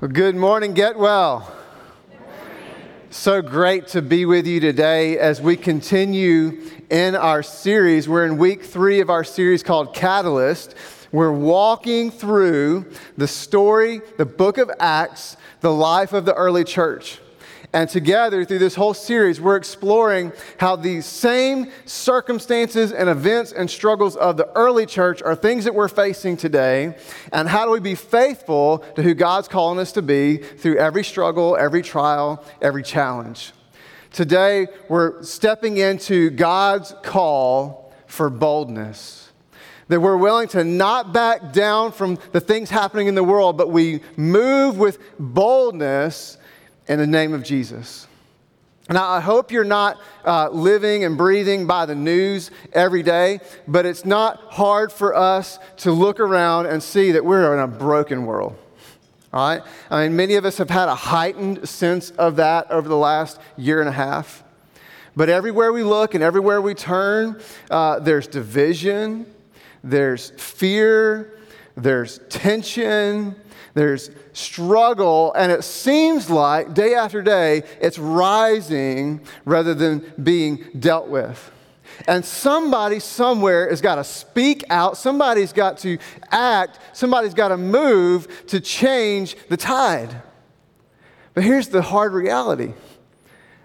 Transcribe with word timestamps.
Well, 0.00 0.12
good 0.12 0.36
morning, 0.36 0.74
get 0.74 0.96
well. 0.96 1.52
So 3.10 3.42
great 3.42 3.88
to 3.88 4.00
be 4.00 4.26
with 4.26 4.46
you 4.46 4.60
today 4.60 5.18
as 5.18 5.40
we 5.40 5.56
continue 5.56 6.70
in 6.88 7.16
our 7.16 7.42
series. 7.42 8.08
We're 8.08 8.24
in 8.24 8.38
week 8.38 8.62
three 8.62 9.00
of 9.00 9.10
our 9.10 9.24
series 9.24 9.64
called 9.64 9.96
Catalyst. 9.96 10.76
We're 11.10 11.32
walking 11.32 12.12
through 12.12 12.86
the 13.16 13.26
story, 13.26 14.00
the 14.18 14.24
book 14.24 14.58
of 14.58 14.70
Acts, 14.78 15.36
the 15.62 15.72
life 15.72 16.12
of 16.12 16.24
the 16.24 16.34
early 16.34 16.62
church. 16.62 17.18
And 17.72 17.88
together, 17.88 18.46
through 18.46 18.60
this 18.60 18.74
whole 18.74 18.94
series, 18.94 19.42
we're 19.42 19.56
exploring 19.56 20.32
how 20.56 20.76
these 20.76 21.04
same 21.04 21.70
circumstances 21.84 22.92
and 22.92 23.10
events 23.10 23.52
and 23.52 23.68
struggles 23.68 24.16
of 24.16 24.38
the 24.38 24.48
early 24.54 24.86
church 24.86 25.20
are 25.22 25.34
things 25.34 25.64
that 25.64 25.74
we're 25.74 25.88
facing 25.88 26.38
today. 26.38 26.96
And 27.30 27.46
how 27.46 27.66
do 27.66 27.70
we 27.70 27.80
be 27.80 27.94
faithful 27.94 28.78
to 28.96 29.02
who 29.02 29.12
God's 29.12 29.48
calling 29.48 29.78
us 29.78 29.92
to 29.92 30.02
be 30.02 30.38
through 30.38 30.78
every 30.78 31.04
struggle, 31.04 31.58
every 31.58 31.82
trial, 31.82 32.42
every 32.62 32.82
challenge? 32.82 33.52
Today, 34.12 34.68
we're 34.88 35.22
stepping 35.22 35.76
into 35.76 36.30
God's 36.30 36.94
call 37.02 37.92
for 38.06 38.30
boldness. 38.30 39.30
That 39.88 40.00
we're 40.00 40.16
willing 40.16 40.48
to 40.48 40.64
not 40.64 41.12
back 41.12 41.52
down 41.52 41.92
from 41.92 42.18
the 42.32 42.40
things 42.40 42.70
happening 42.70 43.08
in 43.08 43.14
the 43.14 43.24
world, 43.24 43.58
but 43.58 43.70
we 43.70 44.00
move 44.16 44.78
with 44.78 44.98
boldness 45.18 46.37
in 46.88 46.98
the 46.98 47.06
name 47.06 47.34
of 47.34 47.42
Jesus. 47.42 48.06
Now, 48.90 49.06
I 49.06 49.20
hope 49.20 49.52
you're 49.52 49.64
not 49.64 50.00
uh, 50.24 50.48
living 50.48 51.04
and 51.04 51.18
breathing 51.18 51.66
by 51.66 51.84
the 51.84 51.94
news 51.94 52.50
every 52.72 53.02
day, 53.02 53.40
but 53.66 53.84
it's 53.84 54.06
not 54.06 54.40
hard 54.44 54.90
for 54.90 55.14
us 55.14 55.58
to 55.78 55.92
look 55.92 56.20
around 56.20 56.66
and 56.66 56.82
see 56.82 57.12
that 57.12 57.22
we're 57.22 57.52
in 57.52 57.60
a 57.60 57.68
broken 57.68 58.24
world. 58.24 58.56
All 59.30 59.46
right? 59.46 59.62
I 59.90 60.04
mean, 60.04 60.16
many 60.16 60.36
of 60.36 60.46
us 60.46 60.56
have 60.56 60.70
had 60.70 60.88
a 60.88 60.94
heightened 60.94 61.68
sense 61.68 62.12
of 62.12 62.36
that 62.36 62.70
over 62.70 62.88
the 62.88 62.96
last 62.96 63.38
year 63.58 63.80
and 63.80 63.90
a 63.90 63.92
half. 63.92 64.42
But 65.14 65.28
everywhere 65.28 65.70
we 65.70 65.82
look 65.82 66.14
and 66.14 66.24
everywhere 66.24 66.62
we 66.62 66.72
turn, 66.72 67.40
uh, 67.70 67.98
there's 67.98 68.26
division, 68.26 69.26
there's 69.84 70.30
fear, 70.30 71.38
there's 71.76 72.20
tension, 72.30 73.36
there's 73.78 74.10
struggle, 74.32 75.32
and 75.34 75.52
it 75.52 75.62
seems 75.62 76.28
like 76.28 76.74
day 76.74 76.94
after 76.94 77.22
day 77.22 77.62
it's 77.80 77.98
rising 77.98 79.20
rather 79.44 79.74
than 79.74 80.04
being 80.22 80.64
dealt 80.78 81.08
with. 81.08 81.52
And 82.06 82.24
somebody 82.24 83.00
somewhere 83.00 83.68
has 83.68 83.80
got 83.80 83.96
to 83.96 84.04
speak 84.04 84.64
out, 84.70 84.96
somebody's 84.96 85.52
got 85.52 85.78
to 85.78 85.98
act, 86.30 86.78
somebody's 86.92 87.34
got 87.34 87.48
to 87.48 87.56
move 87.56 88.46
to 88.48 88.60
change 88.60 89.36
the 89.48 89.56
tide. 89.56 90.22
But 91.34 91.44
here's 91.44 91.68
the 91.68 91.82
hard 91.82 92.12
reality 92.12 92.72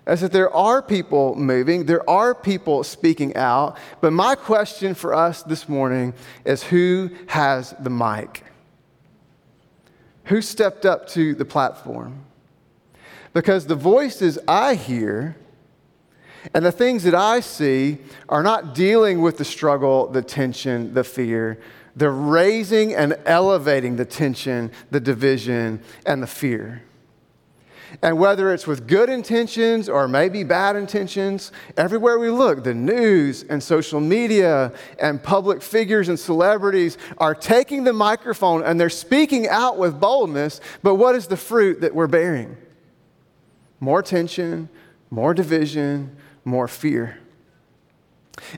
is 0.06 0.22
that 0.22 0.34
there 0.34 0.54
are 0.54 0.82
people 0.82 1.34
moving, 1.36 1.86
there 1.86 2.08
are 2.10 2.36
people 2.36 2.84
speaking 2.84 3.36
out, 3.38 3.78
but 4.02 4.12
my 4.12 4.36
question 4.36 4.94
for 4.94 5.14
us 5.14 5.44
this 5.44 5.70
morning 5.70 6.14
is 6.44 6.62
who 6.62 7.10
has 7.28 7.74
the 7.80 7.90
mic? 7.90 8.44
Who 10.26 10.42
stepped 10.42 10.86
up 10.86 11.08
to 11.10 11.36
the 11.36 11.46
platform? 11.46 12.26
Because 13.34 13.66
the 13.68 13.76
voices 13.76 14.40
I 14.48 14.76
hear 14.76 15.36
and 16.54 16.66
the 16.66 16.72
things 16.72 17.04
that 17.04 17.16
I 17.16 17.40
see 17.40 18.00
are 18.30 18.44
not 18.44 18.76
dealing 18.76 19.22
with 19.22 19.38
the 19.38 19.46
struggle, 19.46 20.08
the 20.08 20.22
tension, 20.22 20.94
the 20.94 21.04
fear. 21.04 21.60
They're 21.96 22.12
raising 22.12 22.94
and 22.94 23.18
elevating 23.26 23.96
the 23.96 24.06
tension, 24.06 24.72
the 24.92 25.00
division, 25.00 25.82
and 26.06 26.22
the 26.22 26.28
fear. 26.28 26.84
And 28.02 28.18
whether 28.18 28.54
it's 28.54 28.68
with 28.68 28.88
good 28.88 29.10
intentions 29.10 29.88
or 29.88 30.08
maybe 30.08 30.44
bad 30.44 30.76
intentions, 30.76 31.52
everywhere 31.78 32.20
we 32.20 32.30
look, 32.30 32.64
the 32.64 32.74
news 32.74 33.44
and 33.44 33.62
social 33.62 34.00
media 34.00 34.74
and 35.00 35.22
public 35.22 35.62
figures 35.62 36.10
and 36.10 36.20
celebrities 36.20 36.98
are 37.18 37.36
taking 37.36 37.84
the 37.84 37.94
microphone 37.94 38.64
and 38.64 38.80
they're 38.80 38.90
speaking 38.90 39.48
out 39.48 39.78
with 39.78 40.00
boldness. 40.00 40.60
But 40.82 40.96
what 40.96 41.16
is 41.16 41.28
the 41.28 41.38
fruit 41.38 41.82
that 41.82 41.94
we're 41.94 42.08
bearing? 42.08 42.58
More 43.80 44.02
tension, 44.02 44.70
more 45.10 45.34
division, 45.34 46.16
more 46.46 46.68
fear. 46.68 47.20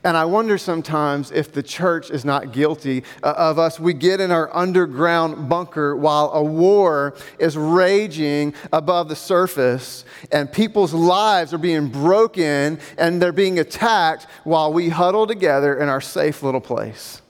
And 0.04 0.16
I 0.16 0.24
wonder 0.24 0.56
sometimes 0.56 1.30
if 1.30 1.52
the 1.52 1.62
church 1.62 2.10
is 2.10 2.24
not 2.24 2.52
guilty 2.52 3.04
uh, 3.22 3.34
of 3.36 3.58
us. 3.58 3.78
We 3.78 3.92
get 3.92 4.20
in 4.20 4.30
our 4.30 4.54
underground 4.56 5.50
bunker 5.50 5.94
while 5.94 6.30
a 6.32 6.42
war 6.42 7.14
is 7.38 7.58
raging 7.58 8.54
above 8.72 9.08
the 9.10 9.16
surface, 9.16 10.04
and 10.32 10.50
people's 10.50 10.94
lives 10.94 11.52
are 11.52 11.58
being 11.58 11.88
broken 11.88 12.78
and 12.96 13.20
they're 13.20 13.32
being 13.32 13.58
attacked 13.58 14.26
while 14.44 14.72
we 14.72 14.88
huddle 14.88 15.26
together 15.26 15.78
in 15.78 15.88
our 15.88 16.00
safe 16.00 16.42
little 16.42 16.60
place. 16.60 17.20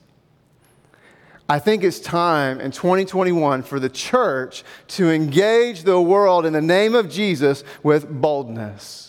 I 1.48 1.58
think 1.60 1.84
it's 1.84 2.00
time 2.00 2.60
in 2.60 2.72
2021 2.72 3.62
for 3.62 3.78
the 3.78 3.88
church 3.88 4.64
to 4.88 5.10
engage 5.10 5.84
the 5.84 6.00
world 6.00 6.44
in 6.44 6.52
the 6.52 6.60
name 6.60 6.94
of 6.94 7.08
Jesus 7.08 7.62
with 7.84 8.08
boldness. 8.08 9.05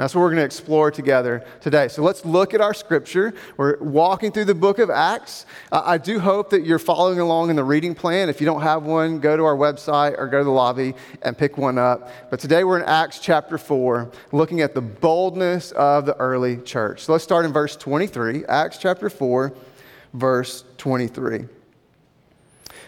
That's 0.00 0.14
what 0.14 0.22
we're 0.22 0.28
going 0.28 0.38
to 0.38 0.44
explore 0.44 0.90
together 0.90 1.44
today. 1.60 1.88
So 1.88 2.02
let's 2.02 2.24
look 2.24 2.54
at 2.54 2.62
our 2.62 2.72
scripture. 2.72 3.34
We're 3.58 3.76
walking 3.80 4.32
through 4.32 4.46
the 4.46 4.54
book 4.54 4.78
of 4.78 4.88
Acts. 4.88 5.44
Uh, 5.70 5.82
I 5.84 5.98
do 5.98 6.18
hope 6.18 6.48
that 6.50 6.64
you're 6.64 6.78
following 6.78 7.20
along 7.20 7.50
in 7.50 7.56
the 7.56 7.64
reading 7.64 7.94
plan. 7.94 8.30
If 8.30 8.40
you 8.40 8.46
don't 8.46 8.62
have 8.62 8.84
one, 8.84 9.20
go 9.20 9.36
to 9.36 9.44
our 9.44 9.54
website 9.54 10.18
or 10.18 10.26
go 10.26 10.38
to 10.38 10.44
the 10.44 10.50
lobby 10.50 10.94
and 11.20 11.36
pick 11.36 11.58
one 11.58 11.76
up. 11.76 12.10
But 12.30 12.40
today 12.40 12.64
we're 12.64 12.80
in 12.80 12.86
Acts 12.86 13.18
chapter 13.18 13.58
4, 13.58 14.10
looking 14.32 14.62
at 14.62 14.72
the 14.72 14.80
boldness 14.80 15.72
of 15.72 16.06
the 16.06 16.16
early 16.16 16.56
church. 16.56 17.04
So 17.04 17.12
let's 17.12 17.22
start 17.22 17.44
in 17.44 17.52
verse 17.52 17.76
23. 17.76 18.46
Acts 18.46 18.78
chapter 18.78 19.10
4, 19.10 19.52
verse 20.14 20.64
23. 20.78 21.44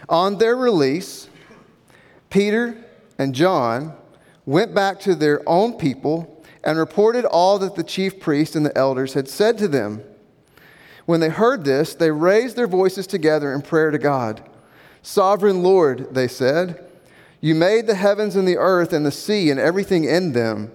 On 0.09 0.39
their 0.39 0.55
release, 0.55 1.29
Peter 2.31 2.75
and 3.19 3.35
John 3.35 3.95
went 4.47 4.73
back 4.73 4.99
to 5.01 5.13
their 5.13 5.47
own 5.47 5.73
people 5.73 6.32
and 6.63 6.77
reported 6.77 7.25
all 7.25 7.59
that 7.59 7.75
the 7.75 7.83
chief 7.83 8.19
priests 8.19 8.55
and 8.55 8.65
the 8.65 8.77
elders 8.77 9.13
had 9.13 9.27
said 9.27 9.57
to 9.57 9.67
them. 9.67 10.03
When 11.05 11.19
they 11.19 11.29
heard 11.29 11.65
this, 11.65 11.93
they 11.93 12.11
raised 12.11 12.55
their 12.55 12.67
voices 12.67 13.07
together 13.07 13.53
in 13.53 13.61
prayer 13.61 13.91
to 13.91 13.97
God. 13.97 14.49
Sovereign 15.01 15.61
Lord, 15.61 16.13
they 16.13 16.27
said, 16.27 16.83
you 17.41 17.55
made 17.55 17.87
the 17.87 17.95
heavens 17.95 18.37
and 18.37 18.47
the 18.47 18.57
earth 18.57 18.93
and 18.93 19.05
the 19.05 19.11
sea 19.11 19.51
and 19.51 19.59
everything 19.59 20.05
in 20.05 20.31
them. 20.31 20.71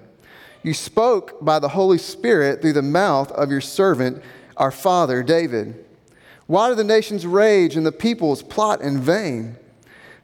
You 0.62 0.75
spoke 0.75 1.43
by 1.43 1.59
the 1.59 1.71
Holy 1.71 1.97
Spirit 1.97 2.60
through 2.60 2.75
the 2.75 2.82
mouth 2.82 3.32
of 3.32 3.50
your 3.50 3.62
servant, 3.62 4.22
our 4.59 4.71
father 4.71 5.22
David. 5.22 5.82
Why 6.47 6.69
do 6.69 6.75
the 6.75 6.84
nations 6.84 7.27
rage 7.27 7.75
and 7.75 7.87
the 7.87 7.93
peoples 7.93 8.43
plot 8.43 8.82
in 8.82 9.00
vain? 9.00 9.56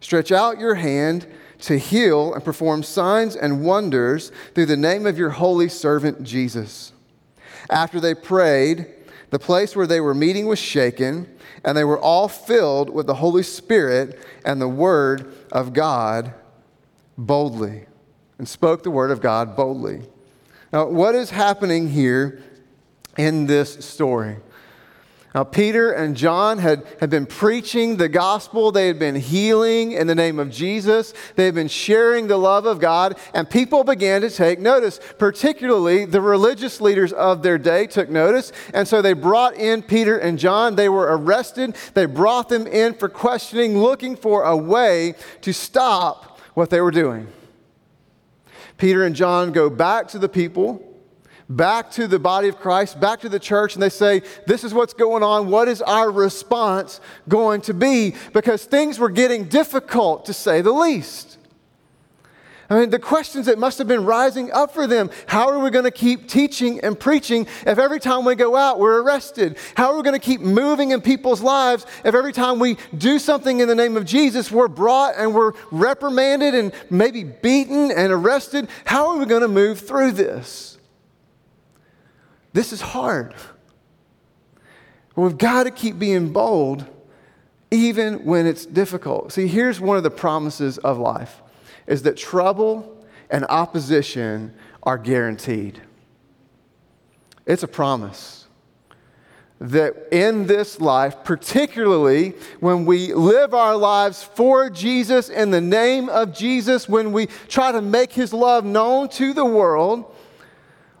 Stretch 0.00 0.32
out 0.32 0.58
your 0.58 0.76
hand 0.76 1.26
to 1.60 1.78
heal 1.78 2.32
and 2.34 2.44
perform 2.44 2.82
signs 2.82 3.36
and 3.36 3.64
wonders 3.64 4.32
through 4.54 4.66
the 4.66 4.76
name 4.76 5.06
of 5.06 5.18
your 5.18 5.30
holy 5.30 5.68
servant 5.68 6.22
Jesus. 6.22 6.92
After 7.68 8.00
they 8.00 8.14
prayed, 8.14 8.86
the 9.30 9.38
place 9.38 9.76
where 9.76 9.86
they 9.86 10.00
were 10.00 10.14
meeting 10.14 10.46
was 10.46 10.58
shaken, 10.58 11.28
and 11.64 11.76
they 11.76 11.84
were 11.84 11.98
all 11.98 12.28
filled 12.28 12.90
with 12.90 13.06
the 13.06 13.14
Holy 13.14 13.42
Spirit 13.42 14.18
and 14.44 14.60
the 14.60 14.68
Word 14.68 15.32
of 15.52 15.72
God 15.72 16.34
boldly, 17.16 17.84
and 18.38 18.48
spoke 18.48 18.82
the 18.82 18.90
Word 18.90 19.10
of 19.10 19.20
God 19.20 19.54
boldly. 19.54 20.02
Now, 20.72 20.86
what 20.86 21.14
is 21.14 21.30
happening 21.30 21.88
here 21.88 22.42
in 23.16 23.46
this 23.46 23.84
story? 23.84 24.36
Now, 25.32 25.44
Peter 25.44 25.92
and 25.92 26.16
John 26.16 26.58
had, 26.58 26.84
had 26.98 27.08
been 27.08 27.24
preaching 27.24 27.96
the 27.96 28.08
gospel. 28.08 28.72
They 28.72 28.88
had 28.88 28.98
been 28.98 29.14
healing 29.14 29.92
in 29.92 30.08
the 30.08 30.14
name 30.14 30.40
of 30.40 30.50
Jesus. 30.50 31.14
They 31.36 31.44
had 31.44 31.54
been 31.54 31.68
sharing 31.68 32.26
the 32.26 32.36
love 32.36 32.66
of 32.66 32.80
God, 32.80 33.16
and 33.32 33.48
people 33.48 33.84
began 33.84 34.22
to 34.22 34.30
take 34.30 34.58
notice. 34.58 34.98
Particularly, 35.18 36.04
the 36.04 36.20
religious 36.20 36.80
leaders 36.80 37.12
of 37.12 37.44
their 37.44 37.58
day 37.58 37.86
took 37.86 38.10
notice, 38.10 38.50
and 38.74 38.88
so 38.88 39.00
they 39.00 39.12
brought 39.12 39.54
in 39.54 39.82
Peter 39.82 40.18
and 40.18 40.36
John. 40.36 40.74
They 40.74 40.88
were 40.88 41.16
arrested. 41.16 41.76
They 41.94 42.06
brought 42.06 42.48
them 42.48 42.66
in 42.66 42.94
for 42.94 43.08
questioning, 43.08 43.78
looking 43.78 44.16
for 44.16 44.42
a 44.42 44.56
way 44.56 45.14
to 45.42 45.52
stop 45.52 46.40
what 46.54 46.70
they 46.70 46.80
were 46.80 46.90
doing. 46.90 47.28
Peter 48.78 49.04
and 49.04 49.14
John 49.14 49.52
go 49.52 49.70
back 49.70 50.08
to 50.08 50.18
the 50.18 50.28
people, 50.28 50.89
back 51.50 51.90
to 51.92 52.06
the 52.06 52.18
body 52.18 52.48
of 52.48 52.58
Christ, 52.58 53.00
back 53.00 53.20
to 53.20 53.28
the 53.28 53.38
church, 53.38 53.74
and 53.74 53.82
they 53.82 53.90
say, 53.90 54.22
This 54.46 54.64
is 54.64 54.72
what's 54.72 54.94
going 54.94 55.22
on. 55.22 55.48
What 55.48 55.68
is 55.68 55.82
our 55.82 56.10
response 56.10 57.00
going 57.28 57.60
to 57.62 57.74
be? 57.74 58.14
Because 58.32 58.64
things 58.64 58.98
were 58.98 59.10
getting 59.10 59.44
difficult, 59.44 60.24
to 60.26 60.32
say 60.32 60.62
the 60.62 60.72
least. 60.72 61.36
I 62.70 62.78
mean, 62.78 62.90
the 62.90 63.00
questions 63.00 63.46
that 63.46 63.58
must 63.58 63.78
have 63.78 63.88
been 63.88 64.04
rising 64.04 64.52
up 64.52 64.72
for 64.72 64.86
them 64.86 65.10
how 65.26 65.48
are 65.48 65.58
we 65.58 65.70
going 65.70 65.86
to 65.86 65.90
keep 65.90 66.28
teaching 66.28 66.78
and 66.80 66.98
preaching 66.98 67.48
if 67.66 67.78
every 67.80 67.98
time 67.98 68.24
we 68.24 68.36
go 68.36 68.54
out 68.54 68.78
we're 68.78 69.02
arrested? 69.02 69.58
How 69.74 69.90
are 69.90 69.96
we 69.96 70.04
going 70.04 70.18
to 70.18 70.24
keep 70.24 70.40
moving 70.40 70.92
in 70.92 71.00
people's 71.00 71.40
lives 71.40 71.84
if 72.04 72.14
every 72.14 72.32
time 72.32 72.60
we 72.60 72.76
do 72.96 73.18
something 73.18 73.58
in 73.58 73.66
the 73.66 73.74
name 73.74 73.96
of 73.96 74.04
Jesus 74.04 74.52
we're 74.52 74.68
brought 74.68 75.14
and 75.16 75.34
we're 75.34 75.52
reprimanded 75.72 76.54
and 76.54 76.72
maybe 76.90 77.24
beaten 77.24 77.90
and 77.90 78.12
arrested? 78.12 78.68
How 78.84 79.08
are 79.08 79.18
we 79.18 79.26
going 79.26 79.42
to 79.42 79.48
move 79.48 79.80
through 79.80 80.12
this? 80.12 80.69
This 82.52 82.72
is 82.72 82.80
hard. 82.80 83.34
we've 85.14 85.38
got 85.38 85.64
to 85.64 85.70
keep 85.70 85.98
being 85.98 86.32
bold 86.32 86.84
even 87.70 88.24
when 88.24 88.46
it's 88.46 88.66
difficult. 88.66 89.32
See, 89.32 89.46
here's 89.46 89.80
one 89.80 89.96
of 89.96 90.02
the 90.02 90.10
promises 90.10 90.78
of 90.78 90.98
life 90.98 91.42
is 91.86 92.02
that 92.02 92.16
trouble 92.16 93.04
and 93.30 93.44
opposition 93.48 94.54
are 94.82 94.98
guaranteed. 94.98 95.80
It's 97.46 97.62
a 97.62 97.68
promise 97.68 98.46
that 99.60 100.08
in 100.10 100.46
this 100.46 100.80
life, 100.80 101.22
particularly 101.22 102.34
when 102.60 102.86
we 102.86 103.12
live 103.12 103.52
our 103.52 103.76
lives 103.76 104.22
for 104.22 104.70
Jesus 104.70 105.28
in 105.28 105.50
the 105.50 105.60
name 105.60 106.08
of 106.08 106.34
Jesus, 106.34 106.88
when 106.88 107.12
we 107.12 107.26
try 107.48 107.70
to 107.70 107.82
make 107.82 108.12
his 108.12 108.32
love 108.32 108.64
known 108.64 109.08
to 109.10 109.34
the 109.34 109.44
world, 109.44 110.14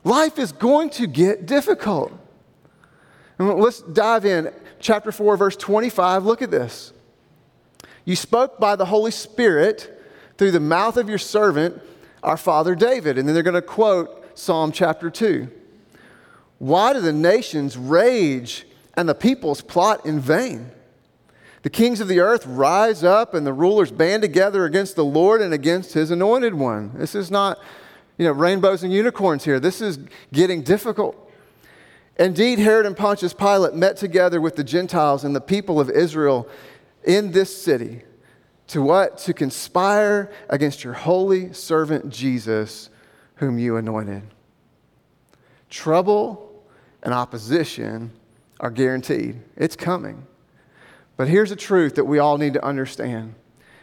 life 0.04 0.38
is 0.38 0.52
going 0.52 0.90
to 0.90 1.06
get 1.06 1.46
difficult. 1.46 2.12
And 3.38 3.48
let's 3.54 3.80
dive 3.80 4.24
in. 4.24 4.52
Chapter 4.80 5.12
4, 5.12 5.36
verse 5.36 5.56
25. 5.56 6.24
Look 6.24 6.42
at 6.42 6.50
this. 6.50 6.92
You 8.04 8.16
spoke 8.16 8.58
by 8.58 8.76
the 8.76 8.86
Holy 8.86 9.10
Spirit 9.10 10.02
through 10.38 10.50
the 10.52 10.60
mouth 10.60 10.96
of 10.96 11.08
your 11.08 11.18
servant, 11.18 11.80
our 12.22 12.36
father 12.36 12.74
David. 12.74 13.18
And 13.18 13.28
then 13.28 13.34
they're 13.34 13.42
going 13.42 13.54
to 13.54 13.62
quote 13.62 14.38
Psalm 14.38 14.72
chapter 14.72 15.10
2. 15.10 15.48
Why 16.58 16.92
do 16.92 17.00
the 17.00 17.12
nations 17.12 17.76
rage 17.76 18.66
and 18.94 19.08
the 19.08 19.14
peoples 19.14 19.62
plot 19.62 20.04
in 20.04 20.20
vain? 20.20 20.70
The 21.62 21.70
kings 21.70 22.00
of 22.00 22.08
the 22.08 22.20
earth 22.20 22.46
rise 22.46 23.04
up 23.04 23.34
and 23.34 23.46
the 23.46 23.52
rulers 23.52 23.90
band 23.90 24.22
together 24.22 24.64
against 24.64 24.96
the 24.96 25.04
Lord 25.04 25.42
and 25.42 25.52
against 25.52 25.92
his 25.92 26.10
anointed 26.10 26.54
one. 26.54 26.92
This 26.94 27.14
is 27.14 27.30
not, 27.30 27.58
you 28.20 28.26
know, 28.26 28.32
rainbows 28.32 28.82
and 28.82 28.92
unicorns 28.92 29.44
here. 29.44 29.58
This 29.58 29.80
is 29.80 29.98
getting 30.30 30.60
difficult. 30.60 31.32
Indeed, 32.18 32.58
Herod 32.58 32.84
and 32.84 32.94
Pontius 32.94 33.32
Pilate 33.32 33.72
met 33.72 33.96
together 33.96 34.42
with 34.42 34.56
the 34.56 34.62
Gentiles 34.62 35.24
and 35.24 35.34
the 35.34 35.40
people 35.40 35.80
of 35.80 35.88
Israel 35.88 36.46
in 37.02 37.32
this 37.32 37.62
city 37.62 38.02
to 38.66 38.82
what? 38.82 39.16
To 39.20 39.32
conspire 39.32 40.30
against 40.50 40.84
your 40.84 40.92
holy 40.92 41.54
servant 41.54 42.10
Jesus, 42.10 42.90
whom 43.36 43.58
you 43.58 43.78
anointed. 43.78 44.24
Trouble 45.70 46.62
and 47.02 47.14
opposition 47.14 48.10
are 48.60 48.70
guaranteed, 48.70 49.40
it's 49.56 49.76
coming. 49.76 50.26
But 51.16 51.28
here's 51.28 51.48
the 51.48 51.56
truth 51.56 51.94
that 51.94 52.04
we 52.04 52.18
all 52.18 52.36
need 52.36 52.52
to 52.52 52.62
understand 52.62 53.34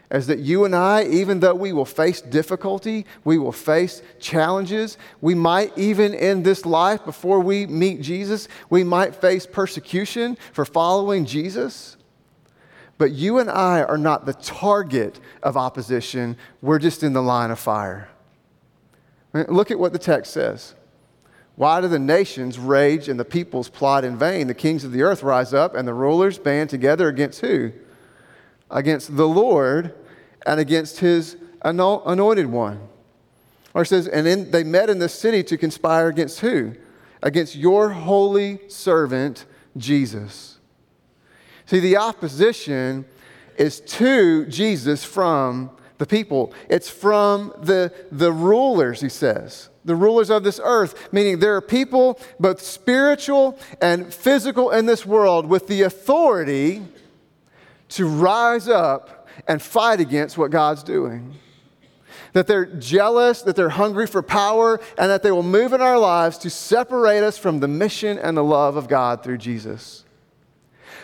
is 0.10 0.28
that 0.28 0.40
you 0.40 0.64
and 0.64 0.76
I, 0.76 1.04
even 1.04 1.42
though 1.42 1.56
we 1.56 1.74
will 1.74 1.86
face 1.86 2.22
difficulty, 2.22 3.06
we 3.26 3.38
will 3.38 3.52
face 3.52 4.02
challenges, 4.20 4.98
we 5.20 5.36
might 5.36 5.78
even 5.78 6.14
in 6.14 6.44
this 6.44 6.66
life 6.66 7.04
before 7.04 7.42
we 7.42 7.68
meet 7.68 8.02
Jesus, 8.02 8.48
we 8.70 8.84
might 8.84 9.16
face 9.16 9.46
persecution 9.46 10.38
for 10.54 10.64
following 10.64 11.26
Jesus. 11.26 11.98
But 12.98 13.12
you 13.12 13.38
and 13.38 13.50
I 13.50 13.84
are 13.84 13.98
not 13.98 14.26
the 14.26 14.34
target 14.34 15.20
of 15.44 15.58
opposition. 15.58 16.38
We're 16.62 16.80
just 16.80 17.04
in 17.04 17.14
the 17.14 17.22
line 17.22 17.52
of 17.52 17.60
fire. 17.60 18.10
Look 19.34 19.70
at 19.70 19.78
what 19.78 19.94
the 19.94 20.00
text 20.00 20.34
says. 20.34 20.74
Why 21.56 21.82
do 21.82 21.88
the 21.88 22.00
nations 22.00 22.58
rage 22.58 23.10
and 23.10 23.20
the 23.20 23.26
peoples 23.26 23.70
plot 23.70 24.04
in 24.04 24.18
vain? 24.18 24.48
The 24.48 24.54
kings 24.54 24.84
of 24.84 24.92
the 24.92 25.02
earth 25.02 25.22
rise 25.22 25.54
up 25.54 25.76
and 25.76 25.88
the 25.88 25.94
rulers 25.94 26.40
band 26.40 26.70
together 26.70 27.08
against 27.08 27.42
who? 27.42 27.72
Against 28.70 29.16
the 29.16 29.28
Lord 29.28 29.94
and 30.46 30.60
against 30.60 31.00
his 31.00 31.38
anointed 31.62 32.48
one. 32.48 32.80
Or 33.74 33.86
says, 33.86 34.08
and 34.08 34.26
then 34.26 34.52
they 34.52 34.64
met 34.64 34.90
in 34.90 35.00
the 35.00 35.10
city 35.10 35.44
to 35.44 35.58
conspire 35.58 36.08
against 36.08 36.40
who? 36.40 36.74
Against 37.22 37.56
your 37.56 37.90
holy 37.90 38.60
servant, 38.70 39.46
Jesus. 39.76 40.58
See, 41.66 41.80
the 41.80 41.98
opposition 41.98 43.06
is 43.58 43.82
to 43.82 44.46
Jesus 44.46 45.04
from 45.04 45.72
the 45.98 46.06
people. 46.06 46.54
It's 46.70 46.90
from 46.90 47.54
the, 47.60 47.92
the 48.12 48.32
rulers, 48.32 49.02
he 49.02 49.10
says, 49.10 49.70
the 49.84 49.96
rulers 49.96 50.30
of 50.30 50.44
this 50.44 50.60
earth, 50.64 51.12
meaning 51.12 51.40
there 51.40 51.56
are 51.56 51.62
people, 51.62 52.20
both 52.40 52.62
spiritual 52.62 53.58
and 53.82 54.14
physical 54.14 54.72
in 54.72 54.86
this 54.86 55.06
world, 55.06 55.48
with 55.48 55.68
the 55.68 55.82
authority 55.82 56.84
to 57.90 58.08
rise 58.08 58.68
up 58.68 59.28
and 59.48 59.62
fight 59.62 60.00
against 60.00 60.38
what 60.38 60.52
God's 60.52 60.84
doing. 60.84 61.36
That 62.34 62.48
they're 62.48 62.66
jealous, 62.66 63.42
that 63.44 63.56
they're 63.56 63.70
hungry 63.70 64.08
for 64.08 64.22
power, 64.22 64.80
and 64.98 65.10
that 65.10 65.24
they 65.24 65.32
will 65.32 65.44
move 65.44 65.74
in 65.74 65.82
our 65.82 65.98
lives 65.98 66.38
to 66.40 66.50
separate 66.50 67.24
us 67.24 67.38
from 67.38 67.60
the 67.60 67.68
mission 67.68 68.18
and 68.18 68.36
the 68.36 68.44
love 68.44 68.76
of 68.76 68.88
God 68.88 69.24
through 69.24 69.38
Jesus. 69.38 70.04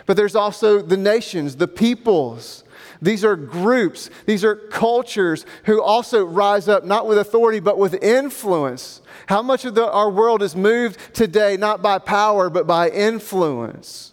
But 0.06 0.18
there's 0.18 0.36
also 0.36 0.82
the 0.82 0.98
nations, 0.98 1.56
the 1.56 1.68
peoples. 1.68 2.64
These 3.02 3.26
are 3.26 3.36
groups, 3.36 4.10
these 4.26 4.46
are 4.46 4.56
cultures 4.56 5.46
who 5.66 5.82
also 5.82 6.24
rise 6.24 6.70
up 6.70 6.86
not 6.86 7.06
with 7.06 7.18
authority 7.18 7.60
but 7.60 7.78
with 7.78 8.02
influence. 8.02 9.02
How 9.28 9.42
much 9.42 9.66
of 9.66 9.76
the, 9.76 9.92
our 9.92 10.10
world 10.10 10.42
is 10.42 10.56
moved 10.56 10.98
today 11.14 11.58
not 11.58 11.82
by 11.82 12.00
power 12.00 12.50
but 12.50 12.66
by 12.66 12.90
influence? 12.90 14.12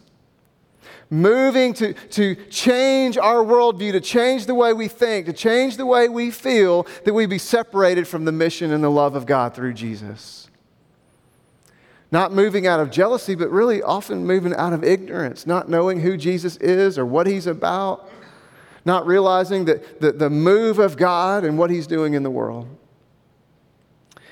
Moving 1.12 1.74
to, 1.74 1.92
to 1.92 2.36
change 2.50 3.18
our 3.18 3.44
worldview, 3.44 3.92
to 3.92 4.00
change 4.00 4.46
the 4.46 4.54
way 4.54 4.72
we 4.72 4.86
think, 4.86 5.26
to 5.26 5.32
change 5.32 5.76
the 5.76 5.86
way 5.86 6.08
we 6.08 6.30
feel, 6.30 6.86
that 7.04 7.12
we 7.12 7.26
be 7.26 7.38
separated 7.38 8.06
from 8.06 8.24
the 8.24 8.32
mission 8.32 8.72
and 8.72 8.84
the 8.84 8.90
love 8.90 9.16
of 9.16 9.26
God 9.26 9.52
through 9.52 9.74
Jesus. 9.74 10.48
Not 12.12 12.32
moving 12.32 12.68
out 12.68 12.78
of 12.78 12.92
jealousy, 12.92 13.34
but 13.34 13.50
really 13.50 13.82
often 13.82 14.24
moving 14.24 14.54
out 14.54 14.72
of 14.72 14.84
ignorance, 14.84 15.48
not 15.48 15.68
knowing 15.68 16.00
who 16.00 16.16
Jesus 16.16 16.56
is 16.58 16.96
or 16.96 17.04
what 17.04 17.26
he's 17.26 17.48
about, 17.48 18.08
not 18.84 19.04
realizing 19.04 19.64
that 19.64 20.00
the, 20.00 20.12
the 20.12 20.30
move 20.30 20.78
of 20.78 20.96
God 20.96 21.44
and 21.44 21.58
what 21.58 21.70
he's 21.70 21.88
doing 21.88 22.14
in 22.14 22.22
the 22.22 22.30
world. 22.30 22.68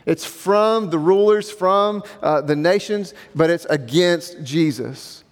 It's 0.06 0.25
from 0.25 0.90
the 0.90 0.99
rulers, 0.99 1.50
from 1.50 2.02
uh, 2.23 2.40
the 2.40 2.56
nations, 2.56 3.14
but 3.35 3.50
it's 3.50 3.66
against 3.66 4.42
Jesus. 4.42 5.23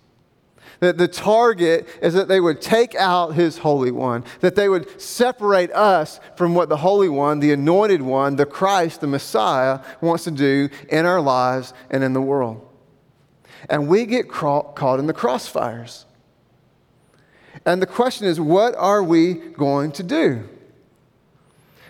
That 0.81 0.99
the 0.99 1.09
target 1.09 1.89
is 2.03 2.15
that 2.15 2.29
they 2.29 2.41
would 2.41 2.61
take 2.61 2.95
out 2.95 3.35
his 3.35 3.59
Holy 3.59 3.91
One, 3.91 4.25
that 4.41 4.57
they 4.57 4.69
would 4.69 5.01
separate 5.01 5.73
us 5.73 6.21
from 6.37 6.55
what 6.55 6.69
the 6.69 6.77
Holy 6.77 7.09
One, 7.09 7.41
the 7.41 7.53
Anointed 7.53 8.03
One, 8.03 8.37
the 8.37 8.47
Christ, 8.47 9.01
the 9.01 9.07
Messiah, 9.07 9.81
wants 10.01 10.25
to 10.25 10.31
do 10.31 10.69
in 10.89 11.07
our 11.07 11.21
lives 11.21 11.73
and 11.91 12.05
in 12.05 12.13
the 12.13 12.21
world. 12.21 12.63
And 13.71 13.89
we 13.89 14.07
get 14.07 14.29
caught 14.29 14.99
in 14.99 15.07
the 15.07 15.15
crossfires. 15.15 16.05
And 17.65 17.81
the 17.81 17.87
question 17.87 18.27
is, 18.27 18.39
what 18.39 18.75
are 18.77 19.03
we 19.03 19.35
going 19.35 19.93
to 19.93 20.03
do? 20.03 20.49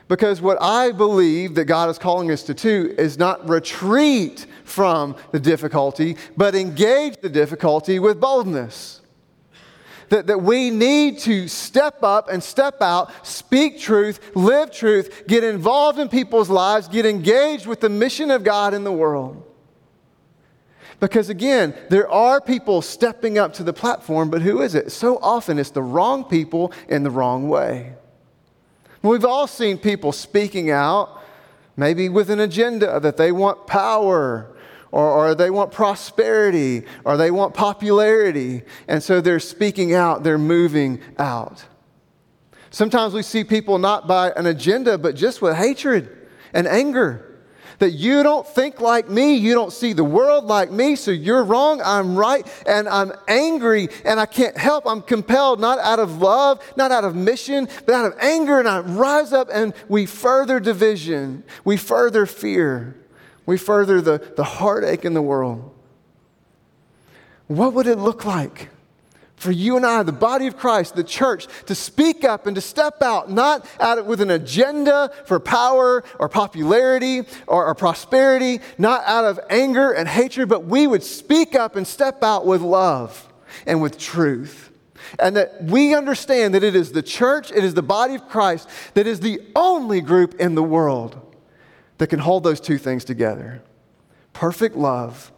Because 0.08 0.40
what 0.40 0.58
I 0.60 0.92
believe 0.92 1.56
that 1.56 1.64
God 1.64 1.90
is 1.90 1.98
calling 1.98 2.30
us 2.30 2.44
to 2.44 2.54
do 2.54 2.94
is 2.96 3.18
not 3.18 3.48
retreat 3.48 4.46
from 4.64 5.16
the 5.32 5.40
difficulty, 5.40 6.16
but 6.36 6.54
engage 6.54 7.16
the 7.20 7.28
difficulty 7.28 7.98
with 7.98 8.20
boldness. 8.20 9.00
That, 10.10 10.28
that 10.28 10.40
we 10.40 10.70
need 10.70 11.18
to 11.20 11.48
step 11.48 12.04
up 12.04 12.28
and 12.28 12.40
step 12.40 12.80
out, 12.80 13.10
speak 13.26 13.80
truth, 13.80 14.20
live 14.36 14.70
truth, 14.70 15.25
get 15.26 15.42
involved 15.42 15.98
in 15.98 16.08
people's 16.08 16.48
lives, 16.48 16.86
get 16.86 17.04
engaged 17.04 17.66
with 17.66 17.80
the 17.80 17.88
mission 17.88 18.30
of 18.30 18.44
God 18.44 18.72
in 18.72 18.84
the 18.84 18.92
world. 18.92 19.42
Because 21.00 21.28
again, 21.28 21.75
there 21.90 22.08
are 22.08 22.40
people 22.40 22.80
stepping 22.80 23.36
up 23.36 23.54
to 23.54 23.64
the 23.64 23.72
platform, 23.72 24.30
but 24.30 24.42
who 24.42 24.62
is 24.62 24.76
it? 24.76 24.92
So 24.92 25.18
often 25.20 25.58
it's 25.58 25.70
the 25.70 25.82
wrong 25.82 26.22
people 26.25 26.72
in 26.88 27.02
the 27.02 27.10
wrong 27.10 27.48
way. 27.48 27.94
We've 29.06 29.25
all 29.25 29.46
seen 29.46 29.78
people 29.78 30.12
speaking 30.12 30.70
out, 30.70 31.22
maybe 31.76 32.08
with 32.08 32.30
an 32.30 32.40
agenda 32.40 32.98
that 33.00 33.16
they 33.16 33.32
want 33.32 33.66
power 33.66 34.52
or, 34.92 35.10
or, 35.10 35.34
they 35.34 35.50
want 35.50 35.72
prosperity 35.72 36.84
or 37.04 37.16
they 37.16 37.30
want 37.30 37.54
popularity. 37.54 38.62
And 38.88 39.02
so 39.02 39.20
they're 39.20 39.40
speaking 39.40 39.94
out, 39.94 40.22
they're 40.22 40.38
moving 40.38 41.00
out. 41.18 41.64
Sometimes 42.70 43.12
we 43.12 43.22
see 43.22 43.44
people 43.44 43.78
not 43.78 44.06
by 44.06 44.30
an 44.36 44.46
agenda, 44.46 44.96
but 44.96 45.14
just 45.14 45.42
with 45.42 45.56
hatred 45.56 46.28
and 46.52 46.66
anger. 46.66 47.25
That 47.78 47.90
you 47.90 48.23
don't 48.23 48.47
think 48.47 48.80
like 48.80 49.09
me, 49.09 49.35
you 49.35 49.54
don't 49.54 49.73
see 49.73 49.92
the 49.92 50.04
world 50.04 50.45
like 50.45 50.71
me, 50.71 50.97
so 50.97 51.11
you're 51.11 51.45
wrong, 51.45 51.83
I'm 51.85 52.16
right, 52.16 52.47
and 52.66 52.88
I'm 52.88 53.12
angry, 53.28 53.88
and 54.04 54.18
I 54.18 54.26
can't 54.26 54.56
help. 54.56 54.87
I'm 54.87 55.02
compelled, 55.02 55.61
not 55.61 55.78
out 55.78 55.99
of 55.99 56.23
love, 56.23 56.61
not 56.76 56.90
out 56.90 57.04
of 57.04 57.14
mission, 57.14 57.68
but 57.85 57.95
out 57.95 58.06
of 58.06 58.14
anger, 58.18 58.59
and 58.59 58.68
I 58.68 58.80
rise 58.80 59.33
up 59.33 59.49
and 59.52 59.75
we 59.88 60.06
further 60.06 60.59
division, 60.59 61.45
we 61.64 61.76
further 61.76 62.25
fear, 62.25 62.97
we 63.45 63.59
further 63.59 64.00
the, 64.00 64.33
the 64.37 64.45
heartache 64.45 65.04
in 65.04 65.14
the 65.14 65.23
world. 65.23 65.73
What 67.47 67.75
would 67.75 67.87
it 67.87 67.99
look 67.99 68.25
like? 68.25 68.71
For 69.36 69.52
you 69.52 69.76
and 69.76 69.84
I, 69.84 70.02
the 70.02 70.12
body 70.12 70.46
of 70.46 70.56
Christ, 70.56 70.96
the 70.96 71.04
church, 71.04 71.46
to 71.66 71.74
speak 71.74 72.24
up 72.24 72.46
and 72.46 72.54
to 72.54 72.60
step 72.60 73.02
out, 73.02 73.30
not 73.30 73.66
out 73.78 74.04
with 74.06 74.20
an 74.20 74.30
agenda 74.30 75.10
for 75.26 75.38
power 75.38 76.02
or 76.18 76.28
popularity 76.28 77.20
or, 77.46 77.66
or, 77.66 77.74
prosperity, 77.74 78.60
not 78.78 79.02
out 79.04 79.26
of 79.26 79.38
anger 79.50 79.92
and 79.92 80.08
hatred, 80.08 80.48
but 80.48 80.64
we 80.64 80.86
would 80.86 81.02
speak 81.02 81.54
up 81.54 81.76
and 81.76 81.86
step 81.86 82.22
out 82.24 82.46
with 82.46 82.62
love 82.62 83.30
and 83.66 83.82
with 83.82 83.98
truth. 83.98 84.70
And 85.18 85.36
that 85.36 85.62
we 85.62 85.94
understand 85.94 86.54
that 86.54 86.64
it 86.64 86.74
is 86.74 86.92
the 86.92 87.02
church, 87.02 87.52
it 87.52 87.62
is 87.62 87.74
the 87.74 87.82
body 87.82 88.14
of 88.14 88.28
Christ 88.28 88.68
that 88.94 89.06
is 89.06 89.20
the 89.20 89.40
only 89.54 90.00
group 90.00 90.34
in 90.40 90.54
the 90.54 90.62
world 90.62 91.20
that 91.98 92.08
can 92.08 92.18
hold 92.18 92.42
those 92.42 92.60
two 92.60 92.78
things 92.78 93.04
together 93.04 93.62
perfect 94.32 94.76
love 94.76 95.32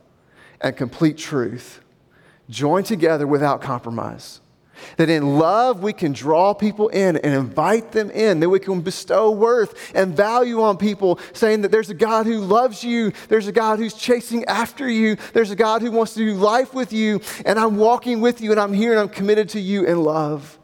and 0.60 0.76
complete 0.76 1.16
truth 1.16 1.80
joined 2.48 2.86
together 2.86 3.26
without 3.26 3.60
compromise. 3.60 4.40
That 4.96 5.10
in 5.10 5.38
love 5.38 5.82
we 5.82 5.92
can 5.92 6.12
draw 6.12 6.54
people 6.54 6.88
in 6.88 7.16
and 7.16 7.34
invite 7.34 7.90
them 7.92 8.10
in, 8.10 8.38
that 8.40 8.48
we 8.48 8.60
can 8.60 8.80
bestow 8.80 9.30
worth 9.30 9.92
and 9.94 10.16
value 10.16 10.62
on 10.62 10.76
people, 10.76 11.18
saying 11.32 11.62
that 11.62 11.72
there's 11.72 11.90
a 11.90 11.94
God 11.94 12.26
who 12.26 12.38
loves 12.38 12.84
you, 12.84 13.12
there's 13.28 13.48
a 13.48 13.52
God 13.52 13.80
who's 13.80 13.94
chasing 13.94 14.44
after 14.44 14.88
you, 14.88 15.16
there's 15.32 15.50
a 15.50 15.56
God 15.56 15.82
who 15.82 15.90
wants 15.90 16.14
to 16.14 16.20
do 16.20 16.34
life 16.34 16.74
with 16.74 16.92
you, 16.92 17.20
and 17.44 17.58
I'm 17.58 17.76
walking 17.76 18.20
with 18.20 18.40
you 18.40 18.52
and 18.52 18.60
I'm 18.60 18.72
here 18.72 18.92
and 18.92 19.00
I'm 19.00 19.08
committed 19.08 19.48
to 19.50 19.60
you 19.60 19.84
in 19.84 20.02
love 20.02 20.57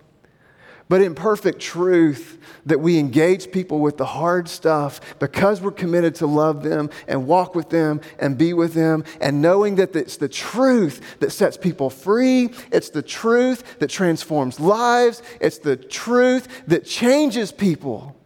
but 0.89 1.01
in 1.01 1.15
perfect 1.15 1.61
truth, 1.61 2.39
that 2.67 2.81
we 2.81 2.99
engage 2.99 3.51
people 3.53 3.81
with 3.81 3.97
the 3.97 4.05
hard 4.05 4.49
stuff 4.49 5.19
because 5.19 5.61
we're 5.61 5.71
committed 5.71 6.15
to 6.17 6.27
love 6.27 6.63
them 6.63 6.91
and 7.09 7.27
walk 7.27 7.55
with 7.55 7.71
them 7.71 8.01
and 8.19 8.37
be 8.37 8.53
with 8.53 8.75
them, 8.75 9.05
and 9.21 9.41
knowing 9.41 9.77
that 9.77 9.95
it's 9.97 10.17
the 10.17 10.29
truth 10.29 11.19
that 11.21 11.31
sets 11.31 11.57
people 11.57 11.91
free, 11.91 12.51
it's 12.71 12.91
the 12.91 13.03
truth 13.03 13.79
that 13.79 13.89
transforms 13.89 14.61
lives, 14.61 15.23
it's 15.41 15.59
the 15.59 15.77
truth 15.77 16.49
that 16.67 16.85
changes 16.85 17.53
people. 17.53 18.17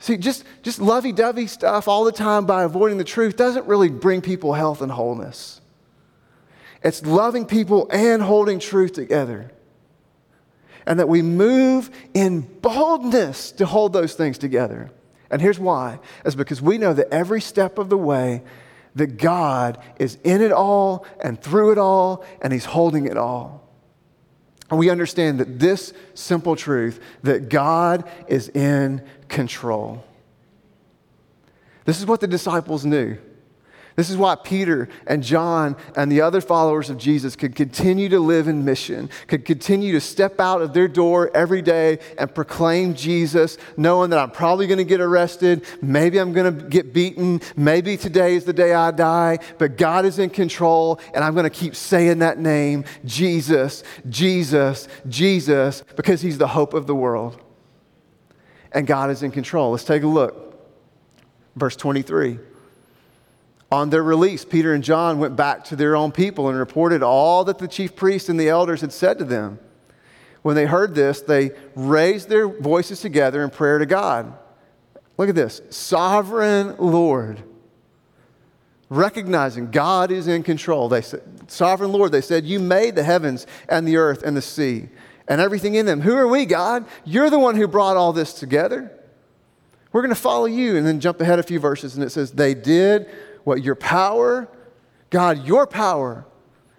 See, 0.00 0.18
just, 0.18 0.44
just 0.62 0.80
lovey 0.80 1.12
dovey 1.12 1.46
stuff 1.46 1.88
all 1.88 2.04
the 2.04 2.12
time 2.12 2.44
by 2.44 2.64
avoiding 2.64 2.98
the 2.98 3.04
truth 3.04 3.36
doesn't 3.36 3.66
really 3.66 3.88
bring 3.88 4.20
people 4.20 4.52
health 4.52 4.82
and 4.82 4.92
wholeness. 4.92 5.60
It's 6.82 7.06
loving 7.06 7.46
people 7.46 7.88
and 7.90 8.20
holding 8.20 8.58
truth 8.58 8.92
together 8.92 9.50
and 10.86 10.98
that 10.98 11.08
we 11.08 11.22
move 11.22 11.90
in 12.12 12.40
boldness 12.40 13.52
to 13.52 13.66
hold 13.66 13.92
those 13.92 14.14
things 14.14 14.38
together. 14.38 14.90
And 15.30 15.40
here's 15.40 15.58
why 15.58 15.98
is 16.24 16.36
because 16.36 16.62
we 16.62 16.78
know 16.78 16.92
that 16.92 17.12
every 17.12 17.40
step 17.40 17.78
of 17.78 17.88
the 17.88 17.98
way 17.98 18.42
that 18.94 19.16
God 19.18 19.78
is 19.98 20.18
in 20.22 20.40
it 20.40 20.52
all 20.52 21.06
and 21.20 21.40
through 21.40 21.72
it 21.72 21.78
all 21.78 22.24
and 22.40 22.52
he's 22.52 22.64
holding 22.64 23.06
it 23.06 23.16
all. 23.16 23.68
And 24.70 24.78
we 24.78 24.90
understand 24.90 25.40
that 25.40 25.58
this 25.58 25.92
simple 26.14 26.56
truth 26.56 27.00
that 27.22 27.48
God 27.48 28.08
is 28.28 28.48
in 28.48 29.02
control. 29.28 30.04
This 31.84 32.00
is 32.00 32.06
what 32.06 32.20
the 32.20 32.26
disciples 32.26 32.84
knew. 32.84 33.18
This 33.96 34.10
is 34.10 34.16
why 34.16 34.34
Peter 34.34 34.88
and 35.06 35.22
John 35.22 35.76
and 35.94 36.10
the 36.10 36.20
other 36.20 36.40
followers 36.40 36.90
of 36.90 36.98
Jesus 36.98 37.36
could 37.36 37.54
continue 37.54 38.08
to 38.08 38.18
live 38.18 38.48
in 38.48 38.64
mission, 38.64 39.08
could 39.28 39.44
continue 39.44 39.92
to 39.92 40.00
step 40.00 40.40
out 40.40 40.62
of 40.62 40.74
their 40.74 40.88
door 40.88 41.30
every 41.32 41.62
day 41.62 42.00
and 42.18 42.34
proclaim 42.34 42.94
Jesus, 42.94 43.56
knowing 43.76 44.10
that 44.10 44.18
I'm 44.18 44.32
probably 44.32 44.66
going 44.66 44.78
to 44.78 44.84
get 44.84 45.00
arrested. 45.00 45.64
Maybe 45.80 46.18
I'm 46.18 46.32
going 46.32 46.58
to 46.58 46.64
get 46.64 46.92
beaten. 46.92 47.40
Maybe 47.56 47.96
today 47.96 48.34
is 48.34 48.44
the 48.44 48.52
day 48.52 48.74
I 48.74 48.90
die, 48.90 49.38
but 49.58 49.76
God 49.76 50.04
is 50.04 50.18
in 50.18 50.30
control, 50.30 50.98
and 51.14 51.22
I'm 51.22 51.34
going 51.34 51.44
to 51.44 51.50
keep 51.50 51.76
saying 51.76 52.18
that 52.18 52.38
name 52.38 52.84
Jesus, 53.04 53.84
Jesus, 54.08 54.88
Jesus, 55.08 55.84
because 55.94 56.20
He's 56.20 56.38
the 56.38 56.48
hope 56.48 56.74
of 56.74 56.88
the 56.88 56.96
world. 56.96 57.40
And 58.72 58.88
God 58.88 59.10
is 59.10 59.22
in 59.22 59.30
control. 59.30 59.70
Let's 59.70 59.84
take 59.84 60.02
a 60.02 60.08
look. 60.08 60.58
Verse 61.54 61.76
23. 61.76 62.40
On 63.72 63.90
their 63.90 64.02
release, 64.02 64.44
Peter 64.44 64.72
and 64.72 64.84
John 64.84 65.18
went 65.18 65.36
back 65.36 65.64
to 65.64 65.76
their 65.76 65.96
own 65.96 66.12
people 66.12 66.48
and 66.48 66.58
reported 66.58 67.02
all 67.02 67.44
that 67.44 67.58
the 67.58 67.68
chief 67.68 67.96
priests 67.96 68.28
and 68.28 68.38
the 68.38 68.48
elders 68.48 68.80
had 68.80 68.92
said 68.92 69.18
to 69.18 69.24
them. 69.24 69.58
When 70.42 70.54
they 70.54 70.66
heard 70.66 70.94
this, 70.94 71.22
they 71.22 71.52
raised 71.74 72.28
their 72.28 72.46
voices 72.46 73.00
together 73.00 73.42
in 73.42 73.50
prayer 73.50 73.78
to 73.78 73.86
God. 73.86 74.36
Look 75.16 75.28
at 75.28 75.34
this 75.34 75.62
Sovereign 75.70 76.76
Lord. 76.78 77.42
Recognizing 78.90 79.70
God 79.70 80.10
is 80.10 80.28
in 80.28 80.42
control. 80.42 80.88
They 80.88 81.00
said, 81.00 81.22
Sovereign 81.50 81.90
Lord, 81.90 82.12
they 82.12 82.20
said, 82.20 82.44
You 82.44 82.60
made 82.60 82.94
the 82.94 83.02
heavens 83.02 83.46
and 83.68 83.88
the 83.88 83.96
earth 83.96 84.22
and 84.22 84.36
the 84.36 84.42
sea 84.42 84.88
and 85.26 85.40
everything 85.40 85.74
in 85.74 85.86
them. 85.86 86.00
Who 86.00 86.14
are 86.16 86.28
we, 86.28 86.44
God? 86.44 86.84
You're 87.04 87.30
the 87.30 87.38
one 87.38 87.56
who 87.56 87.66
brought 87.66 87.96
all 87.96 88.12
this 88.12 88.34
together. 88.34 88.90
We're 89.92 90.02
going 90.02 90.14
to 90.14 90.20
follow 90.20 90.46
you. 90.46 90.76
And 90.76 90.86
then 90.86 91.00
jump 91.00 91.20
ahead 91.20 91.38
a 91.38 91.42
few 91.42 91.58
verses, 91.58 91.94
and 91.94 92.04
it 92.04 92.10
says, 92.10 92.32
They 92.32 92.54
did 92.54 93.08
what 93.44 93.62
your 93.62 93.74
power, 93.74 94.48
God, 95.10 95.46
your 95.46 95.66
power 95.66 96.26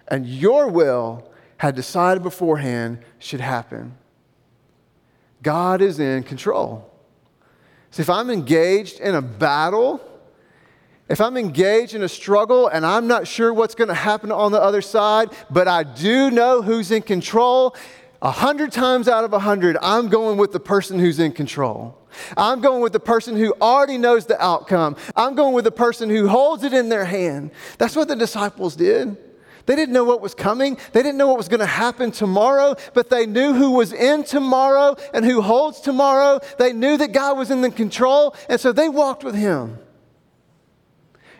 and 0.08 0.26
your 0.26 0.68
will 0.68 1.30
had 1.56 1.74
decided 1.74 2.22
beforehand 2.22 2.98
should 3.18 3.40
happen. 3.40 3.96
God 5.42 5.80
is 5.80 5.98
in 6.00 6.22
control. 6.22 6.92
So 7.90 8.02
if 8.02 8.10
I'm 8.10 8.30
engaged 8.30 9.00
in 9.00 9.14
a 9.14 9.22
battle, 9.22 10.02
if 11.08 11.20
I'm 11.20 11.36
engaged 11.36 11.94
in 11.94 12.02
a 12.02 12.08
struggle 12.08 12.66
and 12.66 12.84
I'm 12.84 13.06
not 13.06 13.26
sure 13.26 13.54
what's 13.54 13.74
going 13.74 13.88
to 13.88 13.94
happen 13.94 14.32
on 14.32 14.52
the 14.52 14.60
other 14.60 14.82
side, 14.82 15.30
but 15.50 15.68
I 15.68 15.84
do 15.84 16.30
know 16.30 16.62
who's 16.62 16.90
in 16.90 17.02
control, 17.02 17.76
a 18.22 18.30
hundred 18.30 18.72
times 18.72 19.08
out 19.08 19.24
of 19.24 19.32
a 19.32 19.38
hundred, 19.38 19.76
I'm 19.82 20.08
going 20.08 20.38
with 20.38 20.52
the 20.52 20.60
person 20.60 20.98
who's 20.98 21.18
in 21.18 21.32
control. 21.32 21.98
I'm 22.36 22.60
going 22.60 22.82
with 22.82 22.92
the 22.92 23.00
person 23.00 23.36
who 23.36 23.54
already 23.60 23.98
knows 23.98 24.26
the 24.26 24.42
outcome. 24.42 24.96
I'm 25.14 25.34
going 25.34 25.54
with 25.54 25.64
the 25.64 25.72
person 25.72 26.08
who 26.08 26.28
holds 26.28 26.64
it 26.64 26.72
in 26.72 26.88
their 26.88 27.04
hand. 27.04 27.50
That's 27.78 27.94
what 27.94 28.08
the 28.08 28.16
disciples 28.16 28.76
did. 28.76 29.16
They 29.66 29.74
didn't 29.74 29.92
know 29.92 30.04
what 30.04 30.20
was 30.20 30.34
coming. 30.34 30.78
They 30.92 31.02
didn't 31.02 31.18
know 31.18 31.26
what 31.26 31.36
was 31.36 31.48
going 31.48 31.60
to 31.60 31.66
happen 31.66 32.12
tomorrow, 32.12 32.76
but 32.94 33.10
they 33.10 33.26
knew 33.26 33.52
who 33.52 33.72
was 33.72 33.92
in 33.92 34.22
tomorrow 34.22 34.96
and 35.12 35.24
who 35.24 35.42
holds 35.42 35.80
tomorrow. 35.80 36.38
They 36.58 36.72
knew 36.72 36.96
that 36.96 37.12
God 37.12 37.36
was 37.36 37.50
in 37.50 37.60
the 37.60 37.70
control, 37.70 38.34
and 38.48 38.60
so 38.60 38.72
they 38.72 38.88
walked 38.88 39.24
with 39.24 39.34
him. 39.34 39.78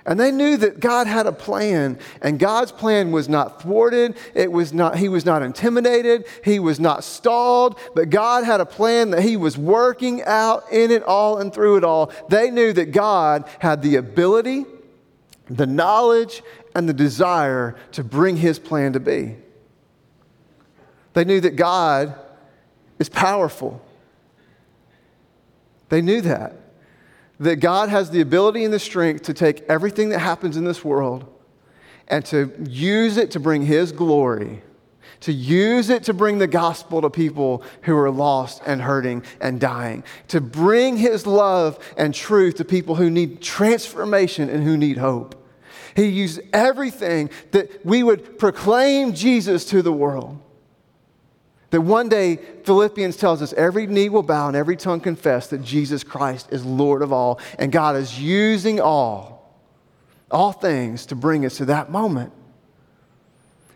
And 0.06 0.20
they 0.20 0.30
knew 0.30 0.56
that 0.58 0.78
God 0.78 1.08
had 1.08 1.26
a 1.26 1.32
plan, 1.32 1.98
and 2.22 2.38
God's 2.38 2.70
plan 2.70 3.10
was 3.10 3.28
not 3.28 3.60
thwarted. 3.60 4.16
It 4.34 4.52
was 4.52 4.72
not, 4.72 4.96
he 4.96 5.08
was 5.08 5.25
not 5.25 5.42
intimidated. 5.42 6.26
He 6.44 6.60
was 6.60 6.78
not 6.78 7.02
stalled, 7.02 7.78
but 7.96 8.08
God 8.08 8.44
had 8.44 8.60
a 8.60 8.66
plan 8.66 9.10
that 9.10 9.22
he 9.22 9.36
was 9.36 9.58
working 9.58 10.22
out 10.22 10.64
in 10.70 10.92
it 10.92 11.02
all 11.02 11.38
and 11.38 11.52
through 11.52 11.78
it 11.78 11.84
all. 11.84 12.12
They 12.28 12.52
knew 12.52 12.72
that 12.75 12.92
God 12.92 13.48
had 13.58 13.82
the 13.82 13.96
ability, 13.96 14.64
the 15.50 15.66
knowledge, 15.66 16.40
and 16.76 16.88
the 16.88 16.94
desire 16.94 17.75
to 17.92 18.04
bring 18.04 18.36
his 18.36 18.60
plan 18.60 18.92
to 18.92 19.00
be. 19.00 19.34
They 21.14 21.25
knew 21.25 21.40
that 21.40 21.56
God 21.56 22.14
is 23.00 23.08
powerful. 23.08 23.84
They 25.88 26.00
knew 26.00 26.20
that 26.20 26.65
that 27.38 27.57
God 27.57 27.88
has 27.88 28.11
the 28.11 28.21
ability 28.21 28.64
and 28.64 28.73
the 28.73 28.78
strength 28.78 29.25
to 29.25 29.35
take 29.35 29.62
everything 29.69 30.09
that 30.11 30.21
happens 30.21 30.57
in 30.57 30.64
this 30.64 30.85
world 30.85 31.26
and 32.09 32.25
to 32.26 32.52
use 32.69 33.16
it 33.16 33.33
to 33.33 33.40
bring 33.40 33.62
His 33.62 33.93
glory, 33.93 34.62
to 35.21 35.33
use 35.33 35.90
it 35.90 36.05
to 36.05 36.14
bring 36.14 36.38
the 36.38 36.47
gospel 36.47 37.02
to 37.02 37.11
people 37.11 37.62
who 37.83 37.97
are 37.97 38.11
lost 38.11 38.62
and 38.64 38.81
hurting 38.81 39.23
and 39.40 39.61
dying, 39.61 40.05
to 40.28 40.40
bring 40.40 40.97
His 40.97 41.26
love 41.26 41.78
and 41.97 42.14
truth 42.14 42.57
to 42.57 42.64
people 42.64 42.95
who 42.95 43.11
need 43.11 43.43
transformation 43.43 44.49
and 44.49 44.62
who 44.64 44.76
need 44.76 44.99
hope. 44.99 45.43
He 45.95 46.07
used 46.07 46.40
everything 46.52 47.31
that 47.52 47.85
we 47.85 48.02
would 48.02 48.38
proclaim 48.38 49.14
Jesus 49.14 49.64
to 49.66 49.83
the 49.83 49.93
world. 49.93 50.38
That 51.76 51.83
one 51.83 52.09
day, 52.09 52.37
Philippians 52.64 53.18
tells 53.18 53.42
us 53.42 53.52
every 53.52 53.87
knee 53.87 54.09
will 54.09 54.23
bow 54.23 54.49
and 54.49 54.56
every 54.56 54.78
tongue 54.78 54.99
confess 54.99 55.49
that 55.49 55.62
Jesus 55.62 56.02
Christ 56.02 56.49
is 56.50 56.64
Lord 56.64 57.02
of 57.02 57.12
all. 57.12 57.38
And 57.59 57.71
God 57.71 57.97
is 57.97 58.18
using 58.18 58.80
all, 58.80 59.54
all 60.30 60.52
things 60.52 61.04
to 61.04 61.14
bring 61.14 61.45
us 61.45 61.59
to 61.59 61.66
that 61.66 61.90
moment. 61.90 62.33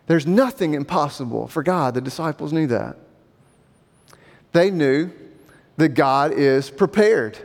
There's 0.06 0.26
nothing 0.26 0.72
impossible 0.72 1.46
for 1.46 1.62
God. 1.62 1.92
The 1.92 2.00
disciples 2.00 2.54
knew 2.54 2.68
that. 2.68 2.96
They 4.52 4.70
knew 4.70 5.10
that 5.76 5.90
God 5.90 6.32
is 6.32 6.70
prepared. 6.70 7.36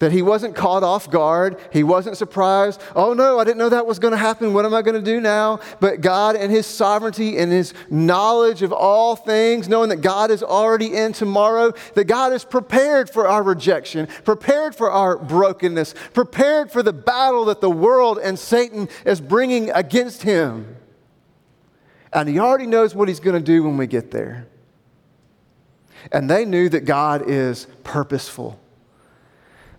That 0.00 0.12
he 0.12 0.22
wasn't 0.22 0.54
caught 0.54 0.82
off 0.82 1.10
guard. 1.10 1.60
He 1.72 1.84
wasn't 1.84 2.16
surprised. 2.16 2.80
Oh 2.96 3.12
no, 3.12 3.38
I 3.38 3.44
didn't 3.44 3.58
know 3.58 3.68
that 3.68 3.86
was 3.86 3.98
going 3.98 4.12
to 4.12 4.18
happen. 4.18 4.54
What 4.54 4.64
am 4.64 4.72
I 4.72 4.80
going 4.80 4.94
to 4.94 5.02
do 5.02 5.20
now? 5.20 5.60
But 5.78 6.00
God 6.00 6.36
and 6.36 6.50
his 6.50 6.66
sovereignty 6.66 7.36
and 7.36 7.52
his 7.52 7.74
knowledge 7.90 8.62
of 8.62 8.72
all 8.72 9.14
things, 9.14 9.68
knowing 9.68 9.90
that 9.90 10.00
God 10.00 10.30
is 10.30 10.42
already 10.42 10.96
in 10.96 11.12
tomorrow, 11.12 11.74
that 11.94 12.04
God 12.04 12.32
is 12.32 12.44
prepared 12.44 13.10
for 13.10 13.28
our 13.28 13.42
rejection, 13.42 14.06
prepared 14.24 14.74
for 14.74 14.90
our 14.90 15.18
brokenness, 15.18 15.94
prepared 16.14 16.72
for 16.72 16.82
the 16.82 16.94
battle 16.94 17.44
that 17.44 17.60
the 17.60 17.70
world 17.70 18.18
and 18.18 18.38
Satan 18.38 18.88
is 19.04 19.20
bringing 19.20 19.68
against 19.70 20.22
him. 20.22 20.76
And 22.10 22.26
he 22.26 22.38
already 22.38 22.66
knows 22.66 22.94
what 22.94 23.08
he's 23.08 23.20
going 23.20 23.36
to 23.36 23.44
do 23.44 23.62
when 23.64 23.76
we 23.76 23.86
get 23.86 24.10
there. 24.10 24.48
And 26.10 26.30
they 26.30 26.46
knew 26.46 26.70
that 26.70 26.86
God 26.86 27.28
is 27.28 27.66
purposeful 27.84 28.58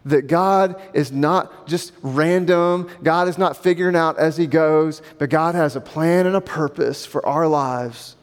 that 0.06 0.28
God 0.28 0.82
is 0.94 1.12
not 1.12 1.68
just 1.68 1.94
random, 2.02 2.90
God 3.04 3.28
is 3.28 3.38
not 3.38 3.58
figuring 3.58 3.96
out 3.96 4.18
as 4.18 4.38
He 4.38 4.48
goes, 4.48 5.02
but 5.20 5.30
God 5.30 5.56
has 5.56 5.76
a 5.76 5.82
plan 5.82 6.26
and 6.26 6.36
a 6.36 6.42
purpose 6.42 7.06
for 7.06 7.26
our 7.26 7.48
lives. 7.48 8.16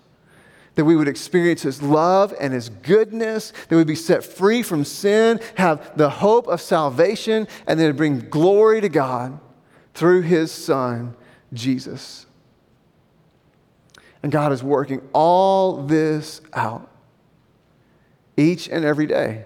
That 0.75 0.85
we 0.85 0.97
would 0.97 1.09
experience 1.09 1.63
His 1.63 1.83
love 1.83 2.35
and 2.41 2.53
His 2.53 2.69
goodness, 2.69 3.53
that 3.69 3.77
we'd 3.77 3.87
be 3.87 3.95
set 3.95 4.25
free 4.25 4.63
from 4.63 4.85
sin, 4.85 5.41
have 5.57 5.97
the 5.97 6.11
hope 6.11 6.49
of 6.49 6.61
salvation, 6.61 7.47
and 7.67 7.79
then 7.79 7.97
bring 7.97 8.29
glory 8.29 8.81
to 8.81 8.89
God 8.89 9.39
through 9.95 10.23
His 10.23 10.51
Son, 10.51 11.15
Jesus. 11.53 12.27
And 14.23 14.33
God 14.33 14.53
is 14.53 14.63
working 14.63 15.01
all 15.13 15.83
this 15.85 16.41
out 16.53 16.91
each 18.37 18.69
and 18.69 18.85
every 18.85 19.07
day. 19.07 19.45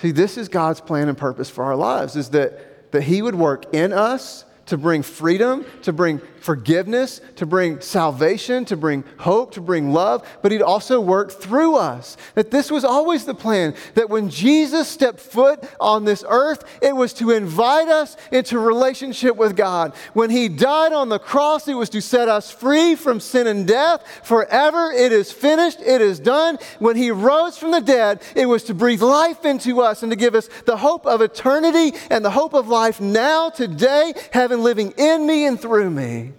See, 0.00 0.12
this 0.12 0.38
is 0.38 0.48
God's 0.48 0.80
plan 0.80 1.08
and 1.08 1.18
purpose 1.18 1.50
for 1.50 1.64
our 1.64 1.76
lives 1.76 2.16
is 2.16 2.30
that, 2.30 2.90
that 2.92 3.02
He 3.02 3.20
would 3.20 3.34
work 3.34 3.74
in 3.74 3.92
us 3.92 4.44
to 4.70 4.78
bring 4.78 5.02
freedom, 5.02 5.66
to 5.82 5.92
bring 5.92 6.20
forgiveness, 6.40 7.20
to 7.36 7.44
bring 7.44 7.80
salvation, 7.80 8.64
to 8.64 8.76
bring 8.76 9.04
hope, 9.18 9.52
to 9.52 9.60
bring 9.60 9.92
love, 9.92 10.26
but 10.42 10.52
He'd 10.52 10.62
also 10.62 11.00
work 11.00 11.32
through 11.32 11.74
us. 11.74 12.16
That 12.34 12.52
this 12.52 12.70
was 12.70 12.84
always 12.84 13.24
the 13.24 13.34
plan, 13.34 13.74
that 13.94 14.08
when 14.08 14.30
Jesus 14.30 14.88
stepped 14.88 15.18
foot 15.18 15.62
on 15.80 16.04
this 16.04 16.24
earth, 16.26 16.64
it 16.80 16.94
was 16.94 17.12
to 17.14 17.32
invite 17.32 17.88
us 17.88 18.16
into 18.30 18.60
relationship 18.60 19.36
with 19.36 19.56
God. 19.56 19.92
When 20.12 20.30
He 20.30 20.48
died 20.48 20.92
on 20.92 21.08
the 21.08 21.18
cross, 21.18 21.66
it 21.66 21.74
was 21.74 21.90
to 21.90 22.00
set 22.00 22.28
us 22.28 22.50
free 22.50 22.94
from 22.94 23.18
sin 23.18 23.48
and 23.48 23.66
death 23.66 24.04
forever. 24.22 24.92
It 24.92 25.10
is 25.10 25.32
finished, 25.32 25.80
it 25.80 26.00
is 26.00 26.20
done. 26.20 26.58
When 26.78 26.96
He 26.96 27.10
rose 27.10 27.58
from 27.58 27.72
the 27.72 27.80
dead, 27.80 28.22
it 28.36 28.46
was 28.46 28.62
to 28.64 28.74
breathe 28.74 29.02
life 29.02 29.44
into 29.44 29.80
us 29.82 30.04
and 30.04 30.12
to 30.12 30.16
give 30.16 30.36
us 30.36 30.48
the 30.64 30.76
hope 30.76 31.06
of 31.06 31.20
eternity 31.20 31.92
and 32.08 32.24
the 32.24 32.30
hope 32.30 32.54
of 32.54 32.68
life 32.68 33.00
now, 33.00 33.50
today, 33.50 34.14
heaven 34.30 34.59
living 34.62 34.92
in 34.96 35.26
me 35.26 35.46
and 35.46 35.60
through 35.60 35.90
me. 35.90 36.32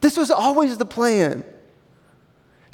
This 0.00 0.16
was 0.16 0.30
always 0.30 0.76
the 0.78 0.84
plan 0.84 1.44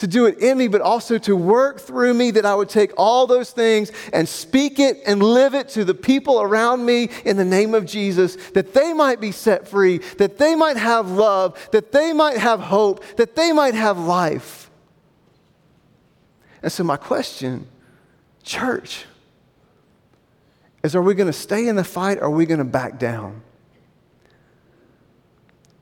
to 0.00 0.06
do 0.06 0.26
it 0.26 0.38
in 0.38 0.56
me, 0.56 0.66
but 0.66 0.80
also 0.80 1.18
to 1.18 1.36
work 1.36 1.78
through 1.78 2.14
me, 2.14 2.30
that 2.30 2.46
I 2.46 2.54
would 2.54 2.70
take 2.70 2.90
all 2.96 3.26
those 3.26 3.50
things 3.50 3.92
and 4.12 4.28
speak 4.28 4.78
it 4.78 4.98
and 5.06 5.22
live 5.22 5.54
it 5.54 5.68
to 5.70 5.84
the 5.84 5.94
people 5.94 6.40
around 6.40 6.84
me 6.84 7.10
in 7.24 7.36
the 7.36 7.44
name 7.44 7.74
of 7.74 7.84
Jesus, 7.84 8.36
that 8.52 8.72
they 8.72 8.94
might 8.94 9.20
be 9.20 9.30
set 9.30 9.68
free, 9.68 9.98
that 10.16 10.38
they 10.38 10.54
might 10.54 10.78
have 10.78 11.10
love, 11.10 11.68
that 11.72 11.92
they 11.92 12.12
might 12.14 12.38
have 12.38 12.60
hope, 12.60 13.04
that 13.16 13.36
they 13.36 13.52
might 13.52 13.74
have 13.74 13.98
life. 13.98 14.70
And 16.62 16.72
so, 16.72 16.82
my 16.82 16.96
question, 16.96 17.66
church, 18.42 19.04
is 20.82 20.96
are 20.96 21.02
we 21.02 21.14
going 21.14 21.26
to 21.26 21.32
stay 21.32 21.68
in 21.68 21.76
the 21.76 21.84
fight 21.84 22.18
or 22.18 22.24
are 22.24 22.30
we 22.30 22.46
going 22.46 22.58
to 22.58 22.64
back 22.64 22.98
down? 22.98 23.42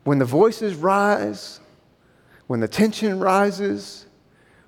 When 0.08 0.18
the 0.18 0.24
voices 0.24 0.74
rise, 0.74 1.60
when 2.46 2.60
the 2.60 2.66
tension 2.66 3.20
rises, 3.20 4.06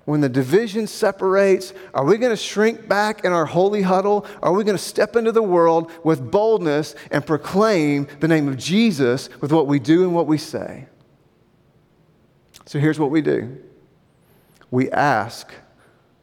when 0.05 0.21
the 0.21 0.29
division 0.29 0.85
separates, 0.85 1.73
are 1.95 2.05
we 2.05 2.19
going 2.19 2.29
to 2.29 2.35
shrink 2.35 2.87
back 2.87 3.25
in 3.25 3.31
our 3.31 3.47
holy 3.47 3.81
huddle? 3.81 4.27
Are 4.43 4.53
we 4.53 4.63
going 4.63 4.77
to 4.77 4.83
step 4.83 5.15
into 5.15 5.31
the 5.31 5.41
world 5.41 5.91
with 6.03 6.29
boldness 6.29 6.93
and 7.09 7.25
proclaim 7.25 8.07
the 8.19 8.27
name 8.27 8.47
of 8.47 8.55
Jesus 8.55 9.29
with 9.41 9.51
what 9.51 9.65
we 9.65 9.79
do 9.79 10.03
and 10.03 10.13
what 10.13 10.27
we 10.27 10.37
say? 10.37 10.85
So 12.67 12.77
here's 12.77 12.99
what 12.99 13.09
we 13.09 13.23
do 13.23 13.57
we 14.69 14.91
ask 14.91 15.51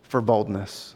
for 0.04 0.20
boldness. 0.20 0.94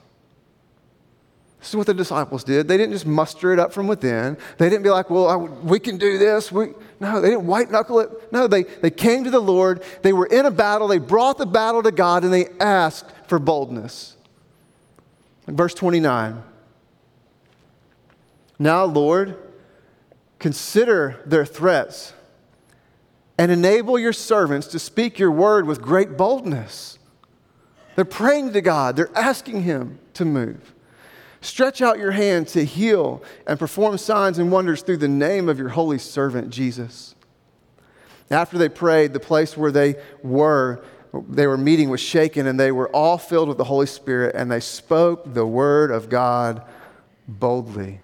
This 1.62 1.68
is 1.68 1.76
what 1.76 1.86
the 1.86 1.94
disciples 1.94 2.42
did. 2.42 2.66
They 2.66 2.76
didn't 2.76 2.92
just 2.92 3.06
muster 3.06 3.52
it 3.52 3.60
up 3.60 3.72
from 3.72 3.86
within. 3.86 4.36
They 4.58 4.68
didn't 4.68 4.82
be 4.82 4.90
like, 4.90 5.10
well, 5.10 5.28
I, 5.28 5.36
we 5.36 5.78
can 5.78 5.96
do 5.96 6.18
this. 6.18 6.50
We, 6.50 6.70
no, 6.98 7.20
they 7.20 7.30
didn't 7.30 7.46
white 7.46 7.70
knuckle 7.70 8.00
it. 8.00 8.10
No, 8.32 8.48
they, 8.48 8.64
they 8.64 8.90
came 8.90 9.22
to 9.22 9.30
the 9.30 9.38
Lord. 9.38 9.84
They 10.02 10.12
were 10.12 10.26
in 10.26 10.44
a 10.44 10.50
battle. 10.50 10.88
They 10.88 10.98
brought 10.98 11.38
the 11.38 11.46
battle 11.46 11.80
to 11.84 11.92
God 11.92 12.24
and 12.24 12.32
they 12.32 12.48
asked 12.58 13.08
for 13.28 13.38
boldness. 13.38 14.16
Verse 15.46 15.72
29. 15.72 16.42
Now, 18.58 18.82
Lord, 18.82 19.36
consider 20.40 21.20
their 21.24 21.46
threats 21.46 22.12
and 23.38 23.52
enable 23.52 24.00
your 24.00 24.12
servants 24.12 24.66
to 24.66 24.80
speak 24.80 25.20
your 25.20 25.30
word 25.30 25.64
with 25.64 25.80
great 25.80 26.16
boldness. 26.16 26.98
They're 27.94 28.04
praying 28.04 28.52
to 28.54 28.60
God, 28.60 28.96
they're 28.96 29.16
asking 29.16 29.62
Him 29.62 30.00
to 30.14 30.24
move. 30.24 30.74
Stretch 31.42 31.82
out 31.82 31.98
your 31.98 32.12
hand 32.12 32.46
to 32.48 32.64
heal 32.64 33.20
and 33.48 33.58
perform 33.58 33.98
signs 33.98 34.38
and 34.38 34.52
wonders 34.52 34.82
through 34.82 34.98
the 34.98 35.08
name 35.08 35.48
of 35.48 35.58
your 35.58 35.70
holy 35.70 35.98
servant, 35.98 36.50
Jesus. 36.50 37.16
After 38.30 38.56
they 38.56 38.68
prayed, 38.68 39.12
the 39.12 39.20
place 39.20 39.56
where 39.56 39.72
they 39.72 39.96
were, 40.22 40.84
they 41.28 41.48
were 41.48 41.58
meeting 41.58 41.90
was 41.90 42.00
shaken, 42.00 42.46
and 42.46 42.58
they 42.58 42.70
were 42.70 42.88
all 42.90 43.18
filled 43.18 43.48
with 43.48 43.58
the 43.58 43.64
Holy 43.64 43.86
Spirit, 43.86 44.36
and 44.36 44.50
they 44.50 44.60
spoke 44.60 45.34
the 45.34 45.44
word 45.44 45.90
of 45.90 46.08
God 46.08 46.62
boldly. 47.26 48.00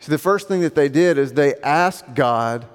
So, 0.00 0.10
the 0.10 0.18
first 0.18 0.48
thing 0.48 0.62
that 0.62 0.74
they 0.74 0.88
did 0.88 1.16
is 1.16 1.32
they 1.32 1.54
asked 1.56 2.14
God 2.14 2.66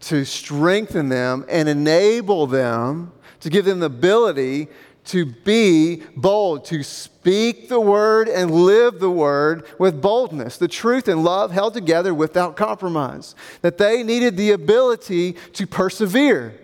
to 0.00 0.24
strengthen 0.24 1.10
them 1.10 1.44
and 1.48 1.68
enable 1.68 2.48
them, 2.48 3.12
to 3.40 3.50
give 3.50 3.64
them 3.64 3.78
the 3.78 3.86
ability 3.86 4.68
to 5.08 5.24
be 5.24 6.02
bold, 6.16 6.64
to 6.66 6.82
speak 6.82 7.68
the 7.68 7.80
word 7.80 8.28
and 8.28 8.50
live 8.50 9.00
the 9.00 9.10
word 9.10 9.66
with 9.78 10.00
boldness, 10.00 10.58
the 10.58 10.68
truth 10.68 11.08
and 11.08 11.24
love 11.24 11.50
held 11.50 11.74
together 11.74 12.14
without 12.14 12.56
compromise. 12.56 13.34
That 13.62 13.78
they 13.78 14.02
needed 14.02 14.36
the 14.36 14.52
ability 14.52 15.32
to 15.54 15.66
persevere. 15.66 16.54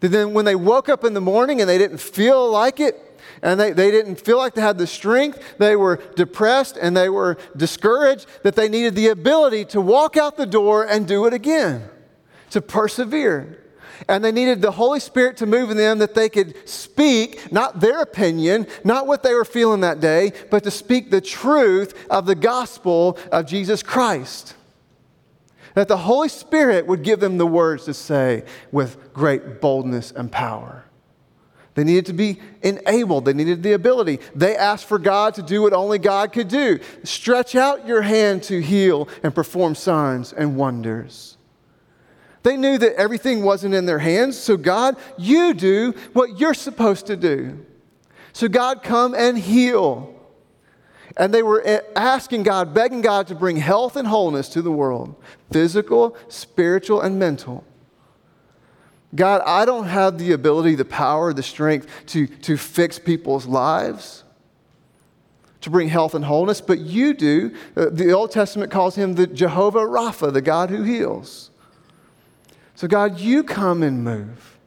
That 0.00 0.08
then, 0.08 0.32
when 0.32 0.46
they 0.46 0.54
woke 0.54 0.88
up 0.88 1.04
in 1.04 1.12
the 1.12 1.20
morning 1.20 1.60
and 1.60 1.68
they 1.68 1.78
didn't 1.78 2.00
feel 2.00 2.50
like 2.50 2.80
it, 2.80 2.96
and 3.42 3.60
they, 3.60 3.72
they 3.72 3.90
didn't 3.90 4.16
feel 4.16 4.38
like 4.38 4.54
they 4.54 4.62
had 4.62 4.78
the 4.78 4.86
strength, 4.86 5.56
they 5.58 5.76
were 5.76 6.02
depressed 6.16 6.78
and 6.80 6.96
they 6.96 7.10
were 7.10 7.36
discouraged, 7.56 8.26
that 8.42 8.56
they 8.56 8.68
needed 8.68 8.94
the 8.94 9.08
ability 9.08 9.66
to 9.66 9.80
walk 9.80 10.16
out 10.16 10.38
the 10.38 10.46
door 10.46 10.86
and 10.86 11.06
do 11.06 11.26
it 11.26 11.34
again, 11.34 11.88
to 12.50 12.62
persevere 12.62 13.58
and 14.08 14.24
they 14.24 14.32
needed 14.32 14.62
the 14.62 14.70
Holy 14.70 15.00
Spirit 15.00 15.36
to 15.38 15.46
move 15.46 15.70
in 15.70 15.76
them 15.76 15.98
that 15.98 16.14
they 16.14 16.28
could 16.28 16.68
speak 16.68 17.52
not 17.52 17.80
their 17.80 18.00
opinion, 18.00 18.66
not 18.84 19.06
what 19.06 19.22
they 19.22 19.34
were 19.34 19.44
feeling 19.44 19.80
that 19.80 20.00
day, 20.00 20.32
but 20.50 20.64
to 20.64 20.70
speak 20.70 21.10
the 21.10 21.20
truth 21.20 21.94
of 22.10 22.26
the 22.26 22.34
gospel 22.34 23.18
of 23.32 23.46
Jesus 23.46 23.82
Christ. 23.82 24.54
That 25.74 25.88
the 25.88 25.96
Holy 25.96 26.28
Spirit 26.28 26.86
would 26.86 27.02
give 27.02 27.20
them 27.20 27.38
the 27.38 27.46
words 27.46 27.84
to 27.84 27.94
say 27.94 28.44
with 28.72 29.12
great 29.12 29.60
boldness 29.60 30.10
and 30.10 30.30
power. 30.30 30.84
They 31.74 31.84
needed 31.84 32.06
to 32.06 32.12
be 32.12 32.40
enabled. 32.62 33.24
They 33.24 33.32
needed 33.32 33.62
the 33.62 33.72
ability. 33.72 34.18
They 34.34 34.56
asked 34.56 34.86
for 34.86 34.98
God 34.98 35.34
to 35.34 35.42
do 35.42 35.62
what 35.62 35.72
only 35.72 35.98
God 35.98 36.32
could 36.32 36.48
do 36.48 36.80
stretch 37.04 37.54
out 37.54 37.86
your 37.86 38.02
hand 38.02 38.42
to 38.44 38.60
heal 38.60 39.08
and 39.22 39.34
perform 39.34 39.74
signs 39.74 40.32
and 40.32 40.56
wonders. 40.56 41.36
They 42.42 42.56
knew 42.56 42.78
that 42.78 42.94
everything 42.94 43.42
wasn't 43.42 43.74
in 43.74 43.86
their 43.86 43.98
hands. 43.98 44.38
So, 44.38 44.56
God, 44.56 44.96
you 45.18 45.52
do 45.52 45.94
what 46.12 46.40
you're 46.40 46.54
supposed 46.54 47.06
to 47.06 47.16
do. 47.16 47.64
So, 48.32 48.48
God, 48.48 48.82
come 48.82 49.14
and 49.14 49.36
heal. 49.38 50.14
And 51.16 51.34
they 51.34 51.42
were 51.42 51.82
asking 51.96 52.44
God, 52.44 52.72
begging 52.72 53.02
God 53.02 53.26
to 53.26 53.34
bring 53.34 53.56
health 53.56 53.96
and 53.96 54.08
wholeness 54.08 54.48
to 54.50 54.62
the 54.62 54.72
world 54.72 55.16
physical, 55.50 56.16
spiritual, 56.28 57.00
and 57.00 57.18
mental. 57.18 57.64
God, 59.14 59.42
I 59.44 59.64
don't 59.64 59.86
have 59.86 60.18
the 60.18 60.32
ability, 60.32 60.76
the 60.76 60.84
power, 60.84 61.32
the 61.32 61.42
strength 61.42 61.88
to, 62.06 62.28
to 62.28 62.56
fix 62.56 62.98
people's 62.98 63.44
lives, 63.44 64.22
to 65.62 65.70
bring 65.70 65.88
health 65.88 66.14
and 66.14 66.24
wholeness, 66.24 66.60
but 66.60 66.78
you 66.78 67.12
do. 67.12 67.52
Uh, 67.76 67.86
the 67.90 68.12
Old 68.12 68.30
Testament 68.30 68.70
calls 68.70 68.94
him 68.94 69.14
the 69.14 69.26
Jehovah 69.26 69.80
Rapha, 69.80 70.32
the 70.32 70.40
God 70.40 70.70
who 70.70 70.84
heals. 70.84 71.49
So, 72.80 72.88
God, 72.88 73.20
you 73.20 73.44
come 73.44 73.82
and 73.82 74.02
move. 74.02 74.58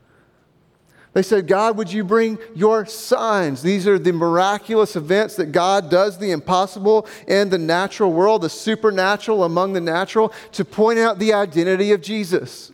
They 1.14 1.24
said, 1.24 1.48
God, 1.48 1.78
would 1.78 1.92
you 1.92 2.04
bring 2.04 2.38
your 2.54 2.86
signs? 2.86 3.64
These 3.64 3.88
are 3.88 3.98
the 3.98 4.14
miraculous 4.14 4.96
events 4.96 5.36
that 5.38 5.52
God 5.52 5.90
does 5.90 6.20
the 6.20 6.30
impossible 6.30 7.08
in 7.28 7.50
the 7.50 7.58
natural 7.58 8.14
world, 8.14 8.44
the 8.44 8.52
supernatural 8.52 9.44
among 9.44 9.74
the 9.74 9.82
natural, 9.82 10.32
to 10.52 10.64
point 10.64 11.00
out 11.00 11.18
the 11.18 11.34
identity 11.34 11.92
of 11.92 12.04
Jesus. 12.04 12.72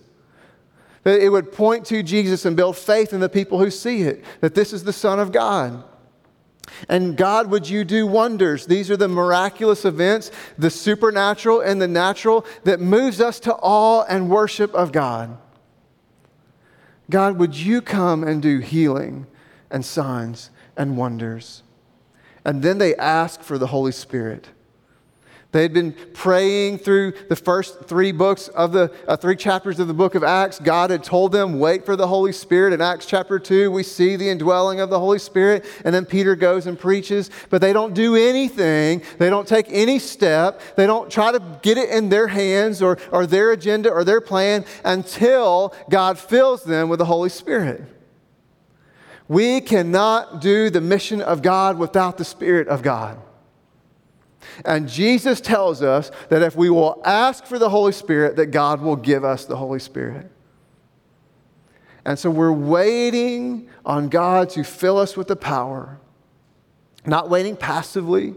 That 1.04 1.21
it 1.21 1.30
would 1.30 1.54
point 1.54 1.86
to 1.86 2.04
Jesus 2.04 2.43
and 2.43 2.58
build 2.58 2.75
faith 2.75 3.13
in 3.13 3.21
the 3.21 3.30
people 3.30 3.60
who 3.60 3.71
see 3.71 4.02
it, 4.02 4.25
that 4.41 4.56
this 4.56 4.73
is 4.73 4.84
the 4.84 4.91
Son 4.91 5.21
of 5.21 5.32
God. 5.32 5.86
And 6.88 7.17
God, 7.17 7.49
would 7.49 7.69
you 7.69 7.84
do 7.84 8.08
wonders? 8.08 8.65
These 8.65 8.89
are 8.91 8.97
the 8.97 9.08
miraculous 9.08 9.86
events, 9.86 10.32
the 10.58 10.69
supernatural 10.69 11.62
and 11.62 11.82
the 11.82 11.88
natural, 11.88 12.45
that 12.63 12.79
moves 12.79 13.19
us 13.19 13.39
to 13.41 13.55
awe 13.55 14.03
and 14.08 14.29
worship 14.29 14.73
of 14.73 14.91
God. 14.91 15.38
God, 17.10 17.38
would 17.38 17.55
you 17.55 17.82
come 17.82 18.23
and 18.23 18.41
do 18.41 18.60
healing 18.60 19.25
and 19.71 19.84
signs 19.84 20.51
and 20.77 20.95
wonders? 20.95 21.63
And 22.45 22.62
then 22.62 22.77
they 22.77 22.95
ask 22.95 23.41
for 23.41 23.58
the 23.58 23.67
Holy 23.67 23.91
Spirit. 23.91 24.49
They 25.52 25.64
had 25.64 25.74
been 25.74 25.94
praying 26.14 26.78
through 26.78 27.14
the 27.28 27.36
first 27.36 27.86
three 27.86 28.12
books 28.12 28.50
of 28.50 28.72
the 28.72 28.94
uh, 29.08 29.18
three 29.18 29.36
chapters 29.36 29.80
of 29.80 29.88
the 29.88 29.96
book 29.96 30.14
of 30.14 30.24
Acts. 30.24 30.60
God 30.60 30.92
had 30.92 31.04
told 31.04 31.32
them, 31.32 31.58
wait 31.58 31.88
for 31.88 31.96
the 31.96 32.06
Holy 32.06 32.32
Spirit. 32.32 32.72
In 32.72 32.82
Acts 32.82 33.08
chapter 33.08 33.40
2, 33.40 33.72
we 33.72 33.82
see 33.82 34.16
the 34.16 34.30
indwelling 34.30 34.80
of 34.80 34.92
the 34.92 35.00
Holy 35.00 35.18
Spirit, 35.18 35.66
and 35.84 35.96
then 35.96 36.06
Peter 36.06 36.36
goes 36.36 36.68
and 36.68 36.78
preaches, 36.78 37.32
but 37.50 37.62
they 37.62 37.74
don't 37.74 37.96
do 37.96 38.16
anything. 38.16 39.02
They 39.18 39.32
don't 39.32 39.48
take 39.48 39.66
any 39.70 39.98
step. 39.98 40.62
They 40.76 40.86
don't 40.86 41.10
try 41.10 41.32
to 41.32 41.42
get 41.64 41.80
it 41.80 41.90
in 41.90 42.10
their 42.10 42.28
hands 42.28 42.84
or, 42.84 43.00
or 43.12 43.26
their 43.26 43.52
agenda 43.52 43.90
or 43.90 44.04
their 44.04 44.22
plan 44.22 44.66
until 44.86 45.74
God 45.90 46.20
fills 46.20 46.64
them 46.64 46.90
with 46.90 47.00
the 47.00 47.06
Holy 47.06 47.30
Spirit. 47.30 47.84
We 49.28 49.62
cannot 49.62 50.42
do 50.42 50.70
the 50.70 50.82
mission 50.82 51.22
of 51.22 51.42
God 51.42 51.80
without 51.80 52.20
the 52.20 52.26
Spirit 52.26 52.68
of 52.68 52.84
God. 52.84 53.20
And 54.65 54.88
Jesus 54.88 55.41
tells 55.41 55.82
us 55.82 56.12
that 56.30 56.41
if 56.41 56.56
we 56.56 56.69
will 56.69 57.02
ask 57.06 57.45
for 57.45 57.60
the 57.60 57.69
Holy 57.69 57.91
Spirit, 57.91 58.36
that 58.38 58.47
God 58.47 58.82
will 58.82 58.95
give 58.95 59.23
us 59.23 59.45
the 59.45 59.58
Holy 59.58 59.80
Spirit. 59.80 60.32
And 62.06 62.17
so 62.17 62.30
we're 62.30 62.52
waiting 62.52 63.69
on 63.86 64.10
God 64.10 64.49
to 64.52 64.63
fill 64.63 64.97
us 64.97 65.17
with 65.17 65.28
the 65.28 65.36
power, 65.36 65.99
not 67.06 67.30
waiting 67.30 67.56
passively, 67.56 68.34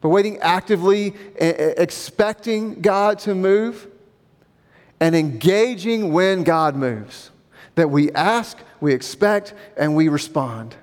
but 0.00 0.10
waiting 0.10 0.38
actively, 0.38 1.14
expecting 1.38 2.80
God 2.80 3.18
to 3.20 3.34
move 3.34 3.88
and 5.00 5.14
engaging 5.14 6.12
when 6.12 6.44
God 6.44 6.76
moves. 6.76 7.30
That 7.74 7.90
we 7.90 8.10
ask, 8.12 8.56
we 8.80 8.94
expect, 8.94 9.52
and 9.76 9.96
we 9.96 10.08
respond 10.08 10.76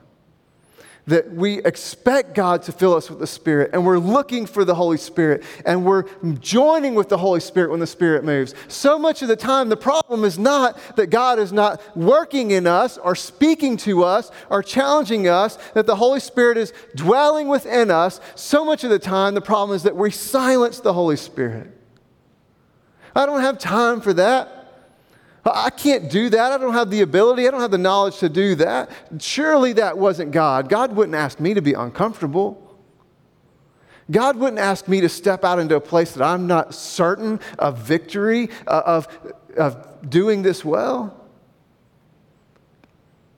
that 1.06 1.34
we 1.34 1.60
expect 1.66 2.34
God 2.34 2.64
to 2.64 2.72
fill 2.72 2.94
us 2.94 3.10
with 3.10 3.20
the 3.20 3.28
Spirit 3.28 3.72
and 3.74 3.86
we're 3.86 3.98
looking 3.98 4.46
for 4.46 4.64
the 4.64 4.76
Holy 4.76 4.98
Spirit 4.98 5.44
and 5.66 5.86
we're 5.86 6.04
joining 6.40 6.96
with 6.96 7.10
the 7.10 7.18
Holy 7.18 7.42
Spirit 7.42 7.72
when 7.72 7.82
the 7.82 7.88
Spirit 7.88 8.24
moves. 8.24 8.56
So 8.68 8.98
much 8.98 9.22
of 9.22 9.28
the 9.28 9.36
time, 9.36 9.70
the 9.70 9.78
problem 9.78 10.24
is 10.24 10.40
not 10.40 10.80
that 10.96 11.08
God 11.08 11.40
is 11.40 11.52
not 11.52 11.82
working 11.96 12.52
in 12.52 12.66
us 12.68 12.98
or 12.98 13.16
speaking 13.16 13.76
to 13.78 14.04
us 14.04 14.32
or 14.50 14.64
challenging 14.64 15.28
us, 15.28 15.58
that 15.74 15.88
the 15.88 15.98
Holy 15.98 16.22
Spirit 16.22 16.58
is 16.58 16.74
dwelling 16.96 17.50
within 17.50 17.92
us. 17.92 18.22
So 18.36 18.64
much 18.64 18.84
of 18.84 18.90
the 18.90 19.00
time, 19.00 19.34
the 19.34 19.42
problem 19.42 19.76
is 19.76 19.84
that 19.84 19.96
we 19.96 20.12
silence 20.12 20.80
the 20.80 20.94
Holy 20.94 21.18
Spirit. 21.18 21.70
I 23.16 23.26
don't 23.26 23.42
have 23.42 23.60
time 23.60 24.02
for 24.02 24.14
that. 24.14 24.63
I 25.46 25.70
can't 25.70 26.10
do 26.10 26.30
that. 26.30 26.52
I 26.54 26.58
don't 26.58 26.74
have 26.74 26.90
the 26.90 27.02
ability. 27.02 27.48
I 27.48 27.52
don't 27.52 27.60
have 27.60 27.72
the 27.72 27.78
knowledge 27.78 28.20
to 28.20 28.30
do 28.30 28.56
that. 28.56 28.90
Surely 29.20 29.74
that 29.74 29.98
wasn't 29.98 30.32
God. 30.32 30.70
God 30.70 30.96
wouldn't 30.96 31.16
ask 31.16 31.40
me 31.40 31.54
to 31.54 31.62
be 31.62 31.74
uncomfortable. 31.74 32.60
God 34.10 34.38
wouldn't 34.38 34.60
ask 34.60 34.88
me 34.88 35.02
to 35.02 35.10
step 35.10 35.44
out 35.44 35.60
into 35.60 35.76
a 35.76 35.82
place 35.82 36.14
that 36.14 36.24
I'm 36.24 36.48
not 36.48 36.74
certain 36.74 37.40
of 37.60 37.80
victory, 37.80 38.50
uh, 38.68 38.82
of, 38.86 39.34
of 39.58 40.10
doing 40.10 40.44
this 40.44 40.64
well. 40.64 41.20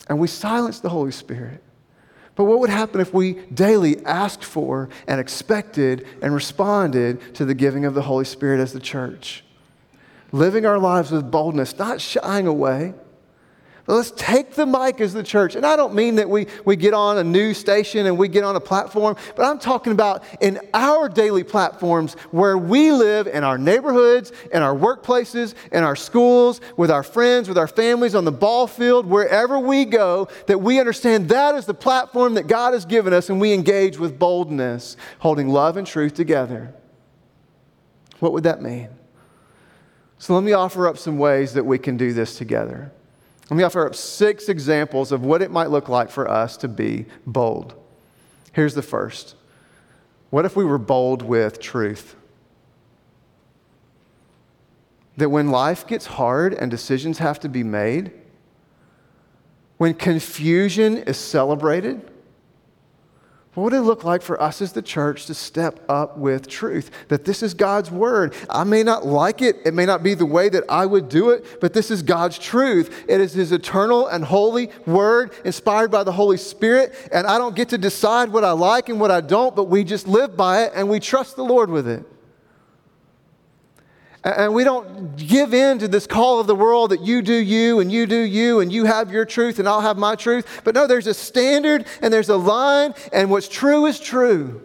And 0.07 0.19
we 0.19 0.27
silence 0.27 0.79
the 0.79 0.89
Holy 0.89 1.11
Spirit. 1.11 1.63
But 2.35 2.45
what 2.45 2.59
would 2.59 2.69
happen 2.69 2.99
if 2.99 3.13
we 3.13 3.33
daily 3.33 4.05
asked 4.05 4.43
for 4.43 4.89
and 5.07 5.19
expected 5.21 6.05
and 6.21 6.33
responded 6.33 7.35
to 7.35 7.45
the 7.45 7.53
giving 7.53 7.85
of 7.85 7.93
the 7.93 8.01
Holy 8.01 8.25
Spirit 8.25 8.59
as 8.59 8.73
the 8.73 8.79
church? 8.79 9.44
Living 10.31 10.65
our 10.65 10.79
lives 10.79 11.11
with 11.11 11.29
boldness, 11.29 11.77
not 11.77 12.01
shying 12.01 12.47
away. 12.47 12.93
Let's 13.88 14.11
take 14.15 14.55
the 14.55 14.65
mic 14.65 14.99
as 14.99 15.13
the 15.13 15.21
church. 15.21 15.55
And 15.55 15.63
I 15.63 15.75
don't 15.75 15.93
mean 15.93 16.15
that 16.15 16.27
we, 16.27 16.47
we 16.65 16.75
get 16.75 16.95
on 16.95 17.19
a 17.19 17.23
news 17.23 17.59
station 17.59 18.07
and 18.07 18.17
we 18.17 18.27
get 18.27 18.43
on 18.43 18.55
a 18.55 18.59
platform, 18.59 19.15
but 19.35 19.45
I'm 19.45 19.59
talking 19.59 19.93
about 19.93 20.23
in 20.41 20.59
our 20.73 21.07
daily 21.07 21.43
platforms 21.43 22.15
where 22.31 22.57
we 22.57 22.91
live 22.91 23.27
in 23.27 23.43
our 23.43 23.59
neighborhoods, 23.59 24.31
in 24.51 24.63
our 24.63 24.73
workplaces, 24.73 25.53
in 25.71 25.83
our 25.83 25.95
schools, 25.95 26.61
with 26.77 26.89
our 26.89 27.03
friends, 27.03 27.47
with 27.47 27.59
our 27.59 27.67
families, 27.67 28.15
on 28.15 28.25
the 28.25 28.31
ball 28.31 28.65
field, 28.65 29.05
wherever 29.05 29.59
we 29.59 29.85
go, 29.85 30.29
that 30.47 30.59
we 30.59 30.79
understand 30.79 31.29
that 31.29 31.53
is 31.53 31.67
the 31.67 31.73
platform 31.75 32.33
that 32.35 32.47
God 32.47 32.73
has 32.73 32.85
given 32.85 33.13
us 33.13 33.29
and 33.29 33.39
we 33.39 33.53
engage 33.53 33.99
with 33.99 34.17
boldness, 34.17 34.97
holding 35.19 35.49
love 35.49 35.77
and 35.77 35.85
truth 35.85 36.15
together. 36.15 36.73
What 38.19 38.33
would 38.33 38.45
that 38.45 38.63
mean? 38.63 38.94
So 40.17 40.34
let 40.34 40.43
me 40.43 40.54
offer 40.54 40.88
up 40.88 40.97
some 40.97 41.17
ways 41.17 41.54
that 41.54 41.65
we 41.65 41.78
can 41.78 41.97
do 41.97 42.13
this 42.13 42.38
together. 42.38 42.91
Let 43.49 43.58
me 43.58 43.63
offer 43.63 43.86
up 43.86 43.95
six 43.95 44.49
examples 44.49 45.12
of 45.12 45.23
what 45.23 45.41
it 45.41 45.51
might 45.51 45.69
look 45.69 45.88
like 45.88 46.10
for 46.10 46.30
us 46.30 46.58
to 46.58 46.67
be 46.67 47.06
bold. 47.28 47.75
Here's 48.54 48.73
the 48.73 48.82
first 48.82 49.36
What 50.30 50.45
if 50.45 50.56
we 50.56 50.65
were 50.65 50.78
bold 50.78 51.21
with 51.21 51.60
truth? 51.60 52.15
That 55.17 55.30
when 55.30 55.49
life 55.49 55.88
gets 55.88 56.08
hard 56.08 56.54
and 56.54 56.69
decisions 56.69 57.19
have 57.19 57.39
to 57.41 57.49
be 57.49 57.63
made, 57.63 58.12
when 59.78 59.93
confusion 59.93 60.97
is 60.97 61.17
celebrated, 61.17 62.10
what 63.55 63.63
would 63.63 63.73
it 63.73 63.81
look 63.81 64.03
like 64.03 64.21
for 64.21 64.41
us 64.41 64.61
as 64.61 64.73
the 64.73 64.81
church 64.81 65.25
to 65.27 65.33
step 65.33 65.79
up 65.89 66.17
with 66.17 66.47
truth? 66.47 66.91
That 67.07 67.23
this 67.23 67.41
is 67.41 67.53
God's 67.53 67.89
word. 67.89 68.33
I 68.49 68.65
may 68.65 68.83
not 68.83 69.05
like 69.05 69.41
it, 69.41 69.57
it 69.65 69.73
may 69.73 69.85
not 69.85 70.03
be 70.03 70.13
the 70.13 70.25
way 70.25 70.49
that 70.49 70.65
I 70.67 70.85
would 70.85 71.07
do 71.07 71.29
it, 71.29 71.61
but 71.61 71.73
this 71.73 71.89
is 71.89 72.03
God's 72.03 72.37
truth. 72.37 73.05
It 73.07 73.21
is 73.21 73.33
His 73.33 73.53
eternal 73.53 74.07
and 74.07 74.25
holy 74.25 74.69
word 74.85 75.31
inspired 75.45 75.89
by 75.89 76.03
the 76.03 76.11
Holy 76.11 76.37
Spirit, 76.37 76.93
and 77.13 77.25
I 77.25 77.37
don't 77.37 77.55
get 77.55 77.69
to 77.69 77.77
decide 77.77 78.29
what 78.29 78.43
I 78.43 78.51
like 78.51 78.89
and 78.89 78.99
what 78.99 79.09
I 79.09 79.21
don't, 79.21 79.55
but 79.55 79.65
we 79.65 79.85
just 79.85 80.07
live 80.07 80.35
by 80.35 80.63
it 80.63 80.73
and 80.75 80.89
we 80.89 80.99
trust 80.99 81.37
the 81.37 81.45
Lord 81.45 81.69
with 81.69 81.87
it. 81.87 82.05
And 84.25 84.55
we 84.55 84.63
don't 84.63 85.15
give 85.17 85.53
in 85.53 85.77
to 85.77 85.88
this 85.88 86.07
call 86.07 86.39
of 86.39 86.47
the 86.47 86.55
world 86.55 86.89
that 86.89 87.01
you 87.01 87.21
do 87.21 87.35
you 87.35 87.79
and 87.79 87.91
you 87.91 88.07
do 88.07 88.17
you 88.17 88.59
and 88.59 88.73
you 88.73 88.85
have 88.85 89.11
your 89.11 89.23
truth 89.23 89.59
and 89.59 89.69
I'll 89.69 89.81
have 89.81 89.99
my 89.99 90.15
truth. 90.15 90.61
But 90.63 90.73
no, 90.73 90.88
there's 90.88 91.05
a 91.05 91.13
standard 91.13 91.85
and 92.01 92.11
there's 92.11 92.29
a 92.29 92.35
line, 92.35 92.95
and 93.13 93.29
what's 93.29 93.47
true 93.47 93.85
is 93.85 93.99
true. 93.99 94.63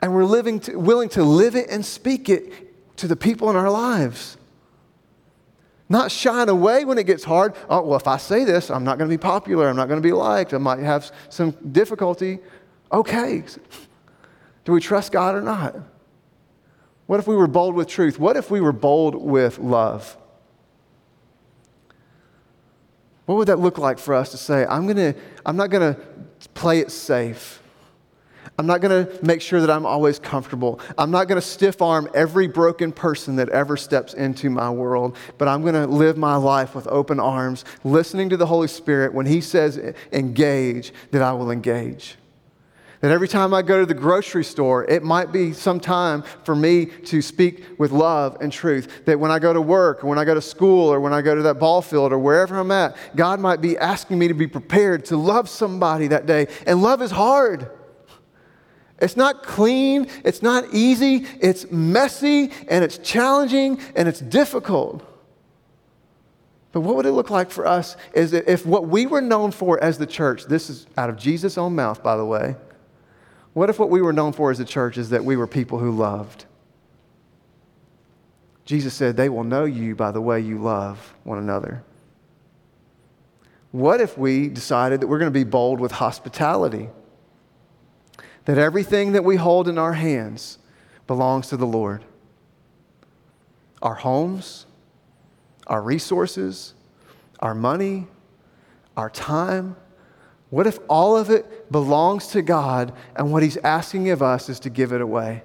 And 0.00 0.14
we're 0.14 0.24
living 0.24 0.60
to, 0.60 0.76
willing 0.76 1.10
to 1.10 1.22
live 1.22 1.54
it 1.54 1.68
and 1.68 1.84
speak 1.84 2.30
it 2.30 2.96
to 2.96 3.06
the 3.06 3.16
people 3.16 3.50
in 3.50 3.56
our 3.56 3.70
lives. 3.70 4.38
Not 5.90 6.10
shying 6.10 6.48
away 6.48 6.86
when 6.86 6.96
it 6.96 7.04
gets 7.04 7.24
hard. 7.24 7.54
Oh, 7.68 7.82
well, 7.82 7.98
if 7.98 8.08
I 8.08 8.16
say 8.16 8.44
this, 8.44 8.70
I'm 8.70 8.84
not 8.84 8.96
going 8.96 9.10
to 9.10 9.14
be 9.14 9.20
popular. 9.20 9.68
I'm 9.68 9.76
not 9.76 9.88
going 9.88 10.00
to 10.00 10.08
be 10.08 10.12
liked. 10.12 10.54
I 10.54 10.58
might 10.58 10.78
have 10.78 11.12
some 11.28 11.50
difficulty. 11.72 12.38
Okay. 12.90 13.44
Do 14.64 14.72
we 14.72 14.80
trust 14.80 15.12
God 15.12 15.34
or 15.34 15.42
not? 15.42 15.76
What 17.10 17.18
if 17.18 17.26
we 17.26 17.34
were 17.34 17.48
bold 17.48 17.74
with 17.74 17.88
truth? 17.88 18.20
What 18.20 18.36
if 18.36 18.52
we 18.52 18.60
were 18.60 18.70
bold 18.70 19.16
with 19.16 19.58
love? 19.58 20.16
What 23.26 23.34
would 23.34 23.48
that 23.48 23.58
look 23.58 23.78
like 23.78 23.98
for 23.98 24.14
us 24.14 24.30
to 24.30 24.36
say, 24.36 24.64
I'm, 24.64 24.86
gonna, 24.86 25.16
I'm 25.44 25.56
not 25.56 25.70
going 25.70 25.92
to 25.92 26.00
play 26.54 26.78
it 26.78 26.92
safe. 26.92 27.60
I'm 28.56 28.66
not 28.66 28.80
going 28.80 29.04
to 29.04 29.24
make 29.24 29.40
sure 29.40 29.60
that 29.60 29.70
I'm 29.70 29.86
always 29.86 30.20
comfortable. 30.20 30.78
I'm 30.96 31.10
not 31.10 31.26
going 31.26 31.40
to 31.40 31.44
stiff 31.44 31.82
arm 31.82 32.08
every 32.14 32.46
broken 32.46 32.92
person 32.92 33.34
that 33.36 33.48
ever 33.48 33.76
steps 33.76 34.14
into 34.14 34.48
my 34.48 34.70
world, 34.70 35.16
but 35.36 35.48
I'm 35.48 35.62
going 35.62 35.74
to 35.74 35.88
live 35.88 36.16
my 36.16 36.36
life 36.36 36.76
with 36.76 36.86
open 36.86 37.18
arms, 37.18 37.64
listening 37.82 38.28
to 38.28 38.36
the 38.36 38.46
Holy 38.46 38.68
Spirit. 38.68 39.12
When 39.12 39.26
He 39.26 39.40
says 39.40 39.96
engage, 40.12 40.92
that 41.10 41.22
I 41.22 41.32
will 41.32 41.50
engage. 41.50 42.18
That 43.00 43.12
every 43.12 43.28
time 43.28 43.54
I 43.54 43.62
go 43.62 43.80
to 43.80 43.86
the 43.86 43.94
grocery 43.94 44.44
store, 44.44 44.84
it 44.84 45.02
might 45.02 45.32
be 45.32 45.54
some 45.54 45.80
time 45.80 46.22
for 46.44 46.54
me 46.54 46.84
to 46.84 47.22
speak 47.22 47.64
with 47.78 47.92
love 47.92 48.36
and 48.42 48.52
truth. 48.52 49.06
That 49.06 49.18
when 49.18 49.30
I 49.30 49.38
go 49.38 49.54
to 49.54 49.60
work, 49.60 50.04
or 50.04 50.06
when 50.06 50.18
I 50.18 50.26
go 50.26 50.34
to 50.34 50.42
school, 50.42 50.92
or 50.92 51.00
when 51.00 51.14
I 51.14 51.22
go 51.22 51.34
to 51.34 51.42
that 51.42 51.58
ball 51.58 51.80
field, 51.80 52.12
or 52.12 52.18
wherever 52.18 52.58
I'm 52.58 52.70
at, 52.70 52.94
God 53.16 53.40
might 53.40 53.62
be 53.62 53.78
asking 53.78 54.18
me 54.18 54.28
to 54.28 54.34
be 54.34 54.46
prepared 54.46 55.06
to 55.06 55.16
love 55.16 55.48
somebody 55.48 56.08
that 56.08 56.26
day. 56.26 56.48
And 56.66 56.82
love 56.82 57.00
is 57.00 57.10
hard. 57.10 57.70
It's 59.00 59.16
not 59.16 59.44
clean, 59.44 60.08
it's 60.22 60.42
not 60.42 60.74
easy, 60.74 61.26
it's 61.40 61.70
messy, 61.70 62.52
and 62.68 62.84
it's 62.84 62.98
challenging, 62.98 63.80
and 63.96 64.08
it's 64.08 64.20
difficult. 64.20 65.02
But 66.72 66.82
what 66.82 66.96
would 66.96 67.06
it 67.06 67.12
look 67.12 67.30
like 67.30 67.50
for 67.50 67.66
us 67.66 67.96
is 68.12 68.34
if 68.34 68.66
what 68.66 68.88
we 68.88 69.06
were 69.06 69.22
known 69.22 69.52
for 69.52 69.82
as 69.82 69.96
the 69.96 70.06
church, 70.06 70.44
this 70.44 70.68
is 70.68 70.86
out 70.98 71.08
of 71.08 71.16
Jesus' 71.16 71.56
own 71.56 71.74
mouth, 71.74 72.02
by 72.02 72.18
the 72.18 72.26
way, 72.26 72.56
what 73.52 73.68
if 73.68 73.78
what 73.78 73.90
we 73.90 74.00
were 74.00 74.12
known 74.12 74.32
for 74.32 74.50
as 74.50 74.60
a 74.60 74.64
church 74.64 74.96
is 74.96 75.10
that 75.10 75.24
we 75.24 75.36
were 75.36 75.46
people 75.46 75.78
who 75.78 75.90
loved? 75.90 76.44
Jesus 78.64 78.94
said, 78.94 79.16
They 79.16 79.28
will 79.28 79.44
know 79.44 79.64
you 79.64 79.96
by 79.96 80.12
the 80.12 80.20
way 80.20 80.40
you 80.40 80.58
love 80.58 81.14
one 81.24 81.38
another. 81.38 81.82
What 83.72 84.00
if 84.00 84.18
we 84.18 84.48
decided 84.48 85.00
that 85.00 85.06
we're 85.06 85.18
going 85.18 85.32
to 85.32 85.38
be 85.38 85.44
bold 85.44 85.80
with 85.80 85.92
hospitality? 85.92 86.88
That 88.44 88.58
everything 88.58 89.12
that 89.12 89.24
we 89.24 89.36
hold 89.36 89.68
in 89.68 89.78
our 89.78 89.92
hands 89.92 90.58
belongs 91.06 91.48
to 91.48 91.56
the 91.56 91.66
Lord. 91.66 92.04
Our 93.82 93.94
homes, 93.94 94.66
our 95.66 95.82
resources, 95.82 96.74
our 97.40 97.54
money, 97.54 98.06
our 98.96 99.10
time. 99.10 99.76
What 100.50 100.66
if 100.66 100.78
all 100.88 101.16
of 101.16 101.30
it 101.30 101.70
belongs 101.70 102.28
to 102.28 102.42
God 102.42 102.92
and 103.16 103.32
what 103.32 103.42
He's 103.42 103.56
asking 103.58 104.10
of 104.10 104.20
us 104.22 104.48
is 104.48 104.60
to 104.60 104.70
give 104.70 104.92
it 104.92 105.00
away? 105.00 105.44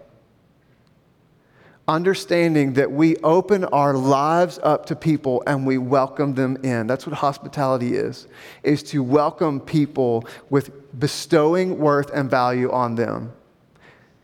understanding 1.88 2.74
that 2.74 2.92
we 2.92 3.16
open 3.18 3.64
our 3.66 3.94
lives 3.94 4.60
up 4.64 4.88
to 4.88 4.96
people 4.96 5.44
and 5.46 5.66
we 5.66 5.78
welcome 5.78 6.34
them 6.34 6.58
in. 6.64 6.88
That's 6.88 7.06
what 7.06 7.16
hospitality 7.16 7.96
is 7.96 8.28
is 8.64 8.82
to 8.84 9.04
welcome 9.04 9.60
people 9.60 10.28
with 10.50 11.00
bestowing 11.00 11.78
worth 11.78 12.10
and 12.12 12.30
value 12.30 12.72
on 12.72 12.96
them. 12.96 13.32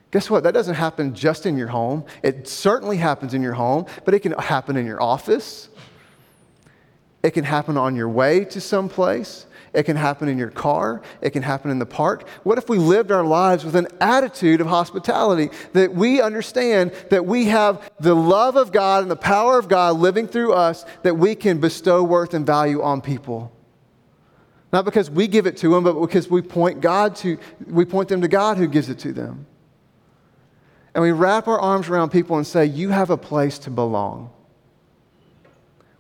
Guess 0.10 0.30
what? 0.30 0.44
That 0.44 0.54
doesn't 0.54 0.76
happen 0.76 1.13
just 1.13 1.46
in 1.46 1.58
your 1.58 1.67
home. 1.67 2.04
It 2.24 2.48
certainly 2.48 2.98
happens 2.98 3.34
in 3.34 3.41
your 3.41 3.54
home 3.54 3.86
but 4.06 4.13
it 4.13 4.22
can 4.22 4.32
happen 4.34 4.76
in 4.76 4.86
your 4.86 5.02
office. 5.02 5.70
It 7.22 7.32
can 7.32 7.44
happen 7.44 7.78
on 7.78 7.96
your 7.96 8.10
way 8.10 8.46
to 8.46 8.60
some 8.60 8.89
place 8.89 9.46
it 9.74 9.84
can 9.84 9.96
happen 9.96 10.28
in 10.28 10.38
your 10.38 10.50
car. 10.50 11.02
It 11.22 11.30
can 11.30 11.44
happen 11.44 11.72
in 11.72 11.80
the 11.80 11.86
park. 11.86 12.28
What 12.44 12.58
if 12.58 12.68
we 12.68 12.78
lived 12.78 13.12
our 13.12 13.24
lives 13.24 13.64
with 13.64 13.76
an 13.76 13.88
attitude 14.02 14.60
of 14.60 14.68
hospitality 14.68 15.50
that 15.74 15.94
we 15.94 16.22
understand 16.22 16.92
that 17.10 17.26
we 17.26 17.46
have 17.46 17.90
the 18.00 18.16
love 18.16 18.58
of 18.58 18.72
God 18.74 19.04
and 19.04 19.12
the 19.12 19.16
power 19.16 19.58
of 19.58 19.70
God 19.70 19.98
living 19.98 20.28
through 20.28 20.54
us 20.54 20.86
that 21.04 21.18
we 21.18 21.36
can 21.36 21.60
bestow 21.60 22.04
worth 22.04 22.34
and 22.34 22.46
value 22.46 22.82
on 22.82 23.00
people? 23.00 23.52
Not 24.74 24.84
because 24.84 25.10
we 25.10 25.28
give 25.28 25.48
it 25.48 25.58
to 25.58 25.70
them, 25.70 25.84
but 25.84 26.00
because 26.00 26.30
we 26.30 26.42
point 26.42 26.82
God 26.82 27.16
to 27.18 27.38
we 27.68 27.86
point 27.86 28.10
them 28.10 28.22
to 28.22 28.28
God 28.28 28.58
who 28.58 28.68
gives 28.68 28.90
it 28.90 29.00
to 29.00 29.14
them. 29.14 29.46
And 30.94 31.02
we 31.02 31.12
wrap 31.12 31.48
our 31.48 31.60
arms 31.60 31.88
around 31.88 32.10
people 32.10 32.36
and 32.36 32.46
say, 32.46 32.66
"You 32.66 32.90
have 32.90 33.10
a 33.10 33.18
place 33.18 33.58
to 33.60 33.70
belong." 33.70 34.32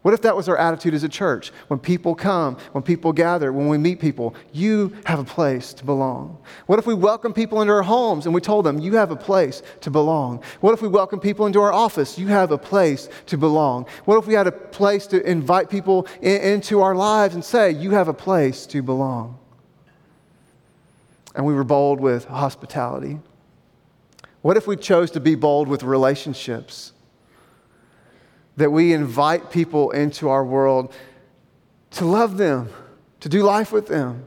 What 0.01 0.15
if 0.15 0.21
that 0.23 0.35
was 0.35 0.49
our 0.49 0.57
attitude 0.57 0.95
as 0.95 1.03
a 1.03 1.09
church? 1.09 1.51
When 1.67 1.79
people 1.79 2.15
come, 2.15 2.57
when 2.71 2.83
people 2.83 3.13
gather, 3.13 3.53
when 3.53 3.67
we 3.67 3.77
meet 3.77 3.99
people, 3.99 4.33
you 4.51 4.95
have 5.05 5.19
a 5.19 5.23
place 5.23 5.73
to 5.73 5.85
belong. 5.85 6.39
What 6.65 6.79
if 6.79 6.87
we 6.87 6.95
welcome 6.95 7.33
people 7.33 7.61
into 7.61 7.71
our 7.71 7.83
homes 7.83 8.25
and 8.25 8.33
we 8.33 8.41
told 8.41 8.65
them, 8.65 8.79
you 8.79 8.95
have 8.95 9.11
a 9.11 9.15
place 9.15 9.61
to 9.81 9.91
belong? 9.91 10.41
What 10.59 10.73
if 10.73 10.81
we 10.81 10.87
welcome 10.87 11.19
people 11.19 11.45
into 11.45 11.61
our 11.61 11.71
office? 11.71 12.17
You 12.17 12.27
have 12.27 12.51
a 12.51 12.57
place 12.57 13.09
to 13.27 13.37
belong. 13.37 13.85
What 14.05 14.17
if 14.17 14.25
we 14.25 14.33
had 14.33 14.47
a 14.47 14.51
place 14.51 15.05
to 15.07 15.21
invite 15.29 15.69
people 15.69 16.07
in, 16.21 16.41
into 16.41 16.81
our 16.81 16.95
lives 16.95 17.35
and 17.35 17.45
say, 17.45 17.69
you 17.69 17.91
have 17.91 18.07
a 18.07 18.13
place 18.13 18.65
to 18.67 18.81
belong? 18.81 19.37
And 21.35 21.45
we 21.45 21.53
were 21.53 21.63
bold 21.63 22.01
with 22.01 22.25
hospitality. 22.25 23.19
What 24.41 24.57
if 24.57 24.65
we 24.65 24.77
chose 24.77 25.11
to 25.11 25.19
be 25.19 25.35
bold 25.35 25.67
with 25.67 25.83
relationships? 25.83 26.93
That 28.61 28.71
we 28.71 28.93
invite 28.93 29.49
people 29.49 29.89
into 29.89 30.29
our 30.29 30.45
world 30.45 30.93
to 31.89 32.05
love 32.05 32.37
them, 32.37 32.69
to 33.19 33.27
do 33.27 33.41
life 33.41 33.71
with 33.71 33.87
them. 33.87 34.23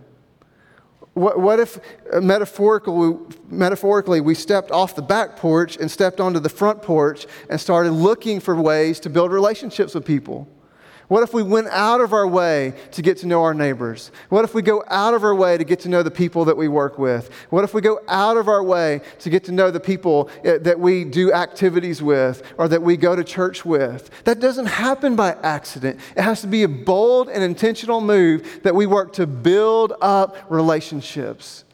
What, 1.13 1.39
what 1.39 1.61
if 1.61 1.79
uh, 2.13 2.21
metaphorically, 2.21 3.17
metaphorically 3.49 4.21
we 4.21 4.35
stepped 4.35 4.73
off 4.73 4.97
the 4.97 5.03
back 5.03 5.37
porch 5.37 5.77
and 5.77 5.89
stepped 5.89 6.19
onto 6.19 6.41
the 6.41 6.49
front 6.49 6.83
porch 6.83 7.29
and 7.49 7.61
started 7.61 7.93
looking 7.93 8.41
for 8.41 8.61
ways 8.61 8.99
to 9.01 9.09
build 9.09 9.31
relationships 9.31 9.95
with 9.95 10.05
people? 10.05 10.49
What 11.09 11.23
if 11.23 11.35
we 11.35 11.43
went 11.43 11.69
out 11.69 12.01
of 12.01 12.13
our 12.13 12.27
way 12.27 12.73
to 12.93 13.03
get 13.03 13.19
to 13.19 13.27
know 13.27 13.43
our 13.43 13.53
neighbors? 13.53 14.11
What 14.31 14.45
if 14.45 14.55
we 14.55 14.63
go 14.63 14.83
out 14.89 15.13
of 15.13 15.23
our 15.23 15.35
way 15.35 15.59
to 15.59 15.65
get 15.65 15.81
to 15.81 15.89
know 15.89 16.03
the 16.03 16.11
people 16.11 16.47
that 16.47 16.57
we 16.57 16.67
work 16.67 16.99
with? 16.99 17.31
What 17.51 17.63
if 17.63 17.75
we 17.75 17.83
go 17.83 18.01
out 18.09 18.39
of 18.39 18.49
our 18.49 18.63
way 18.63 19.03
to 19.19 19.31
get 19.31 19.45
to 19.45 19.53
know 19.53 19.71
the 19.71 19.81
people 19.81 20.31
eh, 20.45 20.59
that 20.59 20.81
we 20.81 21.05
do 21.05 21.33
activities 21.33 22.03
with 22.03 22.43
or 22.57 22.69
that 22.69 22.83
we 22.83 22.97
go 22.97 23.15
to 23.15 23.23
church 23.23 23.65
with? 23.67 24.11
That 24.25 24.41
doesn't 24.41 24.67
happen 24.67 25.15
by 25.15 25.33
accident. 25.43 26.01
It 26.17 26.23
has 26.23 26.41
to 26.41 26.47
be 26.47 26.63
a 26.63 26.69
bold 26.69 27.29
and 27.29 27.43
intentional 27.43 28.01
move 28.01 28.61
that 28.63 28.75
we 28.75 28.87
work 28.87 29.13
to 29.15 29.27
build 29.27 29.93
up 30.01 30.37
relationships. 30.49 31.65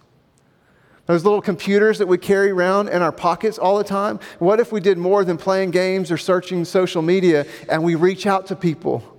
Those 1.07 1.25
little 1.25 1.43
computers 1.43 1.99
that 1.99 2.07
we 2.07 2.19
carry 2.19 2.51
around 2.51 2.89
in 2.89 3.03
our 3.03 3.11
pockets 3.11 3.59
all 3.59 3.79
the 3.79 3.85
time, 3.85 4.21
what 4.39 4.61
if 4.61 4.71
we 4.71 4.81
did 4.81 4.97
more 4.97 5.25
than 5.25 5.37
playing 5.37 5.73
games 5.73 6.13
or 6.13 6.17
searching 6.17 6.65
social 6.65 7.03
media 7.03 7.47
and 7.69 7.83
we 7.83 7.97
reach 7.97 8.27
out 8.27 8.47
to 8.47 8.57
people? 8.57 9.10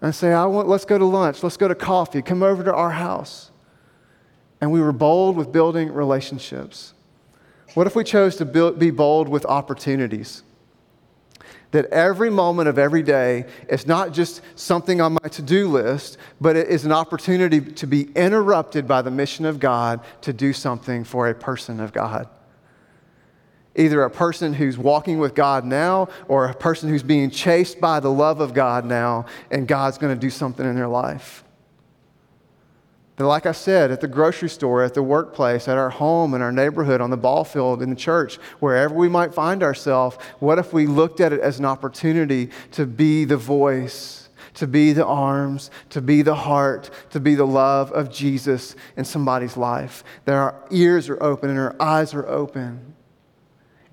And 0.00 0.14
say, 0.14 0.32
I 0.32 0.46
want, 0.46 0.68
let's 0.68 0.84
go 0.84 0.98
to 0.98 1.04
lunch, 1.04 1.42
let's 1.42 1.56
go 1.56 1.68
to 1.68 1.74
coffee, 1.74 2.22
come 2.22 2.42
over 2.42 2.62
to 2.64 2.74
our 2.74 2.90
house. 2.90 3.50
And 4.60 4.72
we 4.72 4.80
were 4.80 4.92
bold 4.92 5.36
with 5.36 5.52
building 5.52 5.92
relationships. 5.92 6.94
What 7.74 7.86
if 7.86 7.94
we 7.94 8.04
chose 8.04 8.36
to 8.36 8.44
build, 8.44 8.78
be 8.78 8.90
bold 8.90 9.28
with 9.28 9.44
opportunities? 9.46 10.42
That 11.72 11.86
every 11.86 12.30
moment 12.30 12.68
of 12.68 12.78
every 12.78 13.02
day 13.02 13.44
is 13.68 13.86
not 13.86 14.12
just 14.12 14.40
something 14.54 15.00
on 15.00 15.14
my 15.14 15.28
to 15.30 15.42
do 15.42 15.68
list, 15.68 16.16
but 16.40 16.56
it 16.56 16.68
is 16.68 16.84
an 16.84 16.92
opportunity 16.92 17.60
to 17.60 17.86
be 17.86 18.10
interrupted 18.14 18.88
by 18.88 19.02
the 19.02 19.10
mission 19.10 19.44
of 19.44 19.60
God 19.60 20.00
to 20.22 20.32
do 20.32 20.52
something 20.52 21.04
for 21.04 21.28
a 21.28 21.34
person 21.34 21.80
of 21.80 21.92
God 21.92 22.28
either 23.78 24.02
a 24.02 24.10
person 24.10 24.52
who's 24.52 24.76
walking 24.76 25.18
with 25.18 25.34
God 25.34 25.64
now 25.64 26.08
or 26.26 26.46
a 26.46 26.54
person 26.54 26.88
who's 26.88 27.02
being 27.02 27.30
chased 27.30 27.80
by 27.80 28.00
the 28.00 28.10
love 28.10 28.40
of 28.40 28.52
God 28.52 28.84
now, 28.84 29.24
and 29.50 29.66
God's 29.66 29.96
going 29.96 30.14
to 30.14 30.20
do 30.20 30.30
something 30.30 30.66
in 30.66 30.74
their 30.74 30.88
life. 30.88 31.44
But 33.16 33.26
like 33.26 33.46
I 33.46 33.52
said, 33.52 33.90
at 33.90 34.00
the 34.00 34.06
grocery 34.06 34.48
store, 34.48 34.82
at 34.84 34.94
the 34.94 35.02
workplace, 35.02 35.66
at 35.66 35.76
our 35.76 35.90
home, 35.90 36.34
in 36.34 36.42
our 36.42 36.52
neighborhood, 36.52 37.00
on 37.00 37.10
the 37.10 37.16
ball 37.16 37.42
field, 37.44 37.82
in 37.82 37.90
the 37.90 37.96
church, 37.96 38.36
wherever 38.60 38.94
we 38.94 39.08
might 39.08 39.34
find 39.34 39.62
ourselves, 39.62 40.16
what 40.38 40.58
if 40.58 40.72
we 40.72 40.86
looked 40.86 41.20
at 41.20 41.32
it 41.32 41.40
as 41.40 41.58
an 41.58 41.64
opportunity 41.64 42.50
to 42.72 42.86
be 42.86 43.24
the 43.24 43.36
voice, 43.36 44.28
to 44.54 44.68
be 44.68 44.92
the 44.92 45.04
arms, 45.04 45.72
to 45.90 46.00
be 46.00 46.22
the 46.22 46.34
heart, 46.34 46.90
to 47.10 47.18
be 47.18 47.34
the 47.34 47.46
love 47.46 47.90
of 47.90 48.12
Jesus 48.12 48.76
in 48.96 49.04
somebody's 49.04 49.56
life? 49.56 50.04
That 50.24 50.34
our 50.34 50.54
ears 50.70 51.08
are 51.08 51.20
open 51.20 51.50
and 51.50 51.58
our 51.58 51.74
eyes 51.80 52.14
are 52.14 52.26
open 52.28 52.94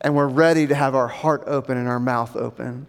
and 0.06 0.16
we're 0.16 0.28
ready 0.28 0.68
to 0.68 0.76
have 0.76 0.94
our 0.94 1.08
heart 1.08 1.42
open 1.48 1.80
and 1.80 1.88
our 1.88 2.00
mouth 2.00 2.36
open 2.36 2.86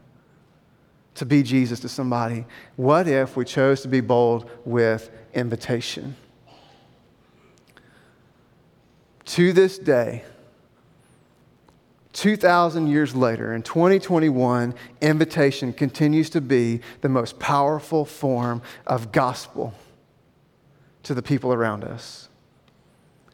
to 1.14 1.24
be 1.24 1.42
Jesus 1.42 1.80
to 1.80 1.88
somebody. 1.88 2.44
What 2.76 3.08
if 3.08 3.38
we 3.38 3.46
chose 3.46 3.80
to 3.80 3.88
be 3.88 4.02
bold 4.02 4.50
with 4.66 5.10
invitation? 5.32 6.14
To 9.24 9.54
this 9.54 9.78
day, 9.78 10.24
2,000 12.12 12.86
years 12.86 13.16
later, 13.16 13.54
in 13.54 13.62
2021, 13.62 14.74
invitation 15.00 15.72
continues 15.72 16.28
to 16.28 16.42
be 16.42 16.82
the 17.00 17.08
most 17.08 17.38
powerful 17.38 18.04
form 18.04 18.60
of 18.86 19.10
gospel 19.10 19.72
to 21.04 21.14
the 21.14 21.22
people 21.22 21.54
around 21.54 21.82
us. 21.82 22.28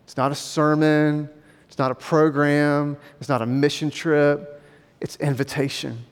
It's 0.05 0.17
not 0.17 0.31
a 0.31 0.37
sermon, 0.37 1.29
it's 1.73 1.79
not 1.79 1.91
a 1.91 1.95
program, 1.95 2.99
it's 3.19 3.31
not 3.31 3.41
a 3.41 3.47
mission 3.47 3.91
trip, 3.91 4.63
it's 5.01 5.17
invitation. 5.17 6.05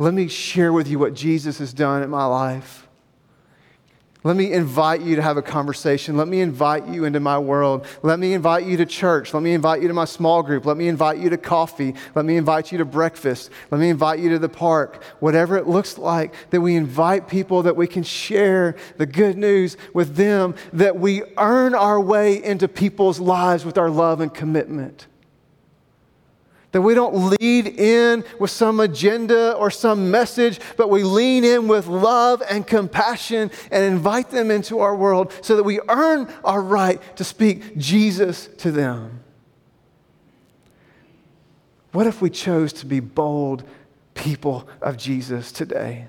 Let 0.00 0.12
me 0.12 0.26
share 0.26 0.72
with 0.72 0.88
you 0.88 0.98
what 0.98 1.14
Jesus 1.14 1.58
has 1.60 1.72
done 1.72 2.02
in 2.02 2.10
my 2.10 2.24
life. 2.24 2.87
Let 4.28 4.36
me 4.36 4.52
invite 4.52 5.00
you 5.00 5.16
to 5.16 5.22
have 5.22 5.38
a 5.38 5.42
conversation. 5.42 6.18
Let 6.18 6.28
me 6.28 6.42
invite 6.42 6.86
you 6.86 7.06
into 7.06 7.18
my 7.18 7.38
world. 7.38 7.86
Let 8.02 8.18
me 8.18 8.34
invite 8.34 8.66
you 8.66 8.76
to 8.76 8.84
church. 8.84 9.32
Let 9.32 9.42
me 9.42 9.54
invite 9.54 9.80
you 9.80 9.88
to 9.88 9.94
my 9.94 10.04
small 10.04 10.42
group. 10.42 10.66
Let 10.66 10.76
me 10.76 10.86
invite 10.86 11.16
you 11.16 11.30
to 11.30 11.38
coffee. 11.38 11.94
Let 12.14 12.26
me 12.26 12.36
invite 12.36 12.70
you 12.70 12.76
to 12.76 12.84
breakfast. 12.84 13.48
Let 13.70 13.80
me 13.80 13.88
invite 13.88 14.18
you 14.18 14.28
to 14.28 14.38
the 14.38 14.50
park. 14.50 15.02
Whatever 15.20 15.56
it 15.56 15.66
looks 15.66 15.96
like, 15.96 16.34
that 16.50 16.60
we 16.60 16.76
invite 16.76 17.26
people 17.26 17.62
that 17.62 17.74
we 17.74 17.86
can 17.86 18.02
share 18.02 18.76
the 18.98 19.06
good 19.06 19.38
news 19.38 19.78
with 19.94 20.16
them, 20.16 20.54
that 20.74 20.98
we 20.98 21.22
earn 21.38 21.74
our 21.74 21.98
way 21.98 22.44
into 22.44 22.68
people's 22.68 23.20
lives 23.20 23.64
with 23.64 23.78
our 23.78 23.88
love 23.88 24.20
and 24.20 24.34
commitment. 24.34 25.06
That 26.72 26.82
we 26.82 26.94
don't 26.94 27.30
lead 27.40 27.66
in 27.66 28.24
with 28.38 28.50
some 28.50 28.80
agenda 28.80 29.54
or 29.54 29.70
some 29.70 30.10
message, 30.10 30.60
but 30.76 30.90
we 30.90 31.02
lean 31.02 31.42
in 31.42 31.66
with 31.66 31.86
love 31.86 32.42
and 32.48 32.66
compassion 32.66 33.50
and 33.70 33.84
invite 33.84 34.30
them 34.30 34.50
into 34.50 34.80
our 34.80 34.94
world 34.94 35.32
so 35.40 35.56
that 35.56 35.62
we 35.62 35.80
earn 35.88 36.28
our 36.44 36.60
right 36.60 37.00
to 37.16 37.24
speak 37.24 37.78
Jesus 37.78 38.48
to 38.58 38.70
them. 38.70 39.20
What 41.92 42.06
if 42.06 42.20
we 42.20 42.28
chose 42.28 42.74
to 42.74 42.86
be 42.86 43.00
bold 43.00 43.64
people 44.14 44.68
of 44.82 44.98
Jesus 44.98 45.50
today? 45.50 46.06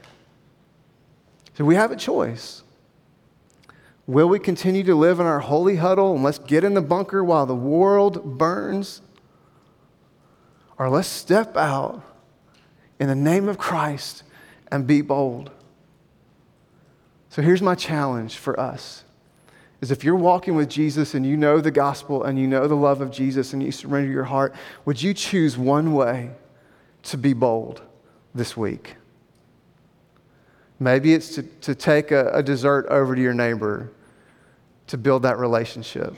So 1.58 1.64
we 1.64 1.76
have 1.76 1.92
a 1.92 1.96
choice. 1.96 2.64
Will 4.08 4.28
we 4.28 4.40
continue 4.40 4.84
to 4.84 4.96
live 4.96 5.20
in 5.20 5.26
our 5.26 5.40
holy 5.40 5.78
huddle 5.78 6.16
and 6.16 6.24
let's 6.24 6.40
get 6.40 6.64
in 6.64 6.74
the 6.74 6.82
bunker 6.82 7.24
while 7.24 7.46
the 7.46 7.56
world 7.56 8.38
burns? 8.38 9.02
Or 10.80 10.90
let's 10.90 11.10
step 11.10 11.58
out 11.58 12.02
in 13.00 13.10
the 13.10 13.16
name 13.16 13.50
of 13.50 13.58
Christ 13.58 14.24
and 14.72 14.88
be 14.88 15.02
bold. 15.02 15.52
So 17.30 17.42
here's 17.42 17.62
my 17.62 17.76
challenge 17.76 18.38
for 18.38 18.60
us 18.60 19.04
is 19.82 19.92
if 19.92 20.04
you're 20.04 20.16
walking 20.16 20.56
with 20.56 20.70
Jesus 20.70 21.14
and 21.14 21.26
you 21.26 21.38
know 21.38 21.62
the 21.62 21.72
gospel 21.72 22.24
and 22.24 22.38
you 22.38 22.48
know 22.48 22.68
the 22.68 22.76
love 22.76 23.00
of 23.00 23.12
Jesus 23.12 23.54
and 23.54 23.64
you 23.64 23.72
surrender 23.72 24.12
your 24.12 24.26
heart, 24.26 24.54
would 24.84 25.02
you 25.02 25.14
choose 25.14 25.58
one 25.58 25.94
way 25.94 26.32
to 27.04 27.18
be 27.18 27.34
bold 27.34 27.82
this 28.36 28.58
week? 28.58 28.96
Maybe 30.80 31.14
it's 31.14 31.36
to, 31.36 31.44
to 31.44 31.76
take 31.76 32.12
a, 32.12 32.30
a 32.32 32.44
dessert 32.44 32.88
over 32.88 33.16
to 33.16 33.22
your 33.22 33.34
neighbor 33.34 33.90
to 34.88 34.98
build 34.98 35.24
that 35.24 35.38
relationship. 35.38 36.14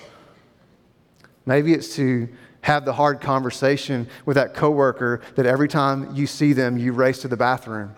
Maybe 1.45 1.73
it's 1.73 1.95
to 1.95 2.29
have 2.61 2.85
the 2.85 2.93
hard 2.93 3.21
conversation 3.21 4.07
with 4.25 4.35
that 4.35 4.53
coworker 4.53 5.21
that 5.35 5.45
every 5.45 5.67
time 5.67 6.15
you 6.15 6.27
see 6.27 6.53
them, 6.53 6.77
you 6.77 6.93
race 6.93 7.21
to 7.21 7.27
the 7.27 7.37
bathroom. 7.37 7.95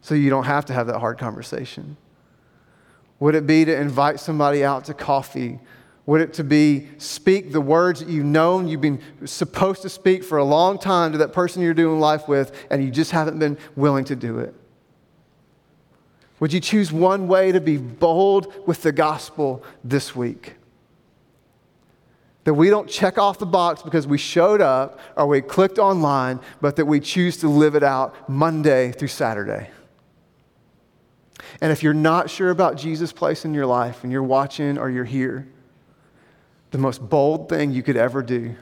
So 0.00 0.14
you 0.14 0.30
don't 0.30 0.44
have 0.44 0.64
to 0.66 0.72
have 0.72 0.86
that 0.88 0.98
hard 0.98 1.18
conversation. 1.18 1.96
Would 3.20 3.34
it 3.34 3.46
be 3.46 3.64
to 3.64 3.76
invite 3.76 4.20
somebody 4.20 4.64
out 4.64 4.84
to 4.86 4.94
coffee? 4.94 5.58
Would 6.06 6.20
it 6.20 6.32
to 6.34 6.44
be 6.44 6.88
speak 6.98 7.52
the 7.52 7.60
words 7.60 8.00
that 8.00 8.08
you've 8.08 8.24
known 8.24 8.68
you've 8.68 8.80
been 8.80 9.02
supposed 9.26 9.82
to 9.82 9.88
speak 9.88 10.24
for 10.24 10.38
a 10.38 10.44
long 10.44 10.78
time 10.78 11.12
to 11.12 11.18
that 11.18 11.32
person 11.32 11.62
you're 11.62 11.74
doing 11.74 12.00
life 12.00 12.26
with, 12.28 12.66
and 12.70 12.82
you 12.82 12.90
just 12.90 13.10
haven't 13.10 13.38
been 13.38 13.58
willing 13.76 14.04
to 14.06 14.16
do 14.16 14.38
it? 14.38 14.54
Would 16.40 16.52
you 16.52 16.60
choose 16.60 16.92
one 16.92 17.28
way 17.28 17.52
to 17.52 17.60
be 17.60 17.76
bold 17.76 18.66
with 18.66 18.82
the 18.82 18.92
gospel 18.92 19.62
this 19.82 20.14
week? 20.16 20.54
That 22.48 22.54
we 22.54 22.70
don't 22.70 22.88
check 22.88 23.18
off 23.18 23.38
the 23.38 23.44
box 23.44 23.82
because 23.82 24.06
we 24.06 24.16
showed 24.16 24.62
up 24.62 24.98
or 25.16 25.26
we 25.26 25.42
clicked 25.42 25.78
online, 25.78 26.40
but 26.62 26.76
that 26.76 26.86
we 26.86 26.98
choose 26.98 27.36
to 27.40 27.48
live 27.50 27.74
it 27.74 27.82
out 27.82 28.26
Monday 28.26 28.90
through 28.90 29.08
Saturday. 29.08 29.68
And 31.60 31.70
if 31.70 31.82
you're 31.82 31.92
not 31.92 32.30
sure 32.30 32.48
about 32.48 32.78
Jesus' 32.78 33.12
place 33.12 33.44
in 33.44 33.52
your 33.52 33.66
life 33.66 34.02
and 34.02 34.10
you're 34.10 34.22
watching 34.22 34.78
or 34.78 34.88
you're 34.88 35.04
here, 35.04 35.46
the 36.70 36.78
most 36.78 37.06
bold 37.06 37.50
thing 37.50 37.70
you 37.70 37.82
could 37.82 37.98
ever 37.98 38.22
do 38.22 38.56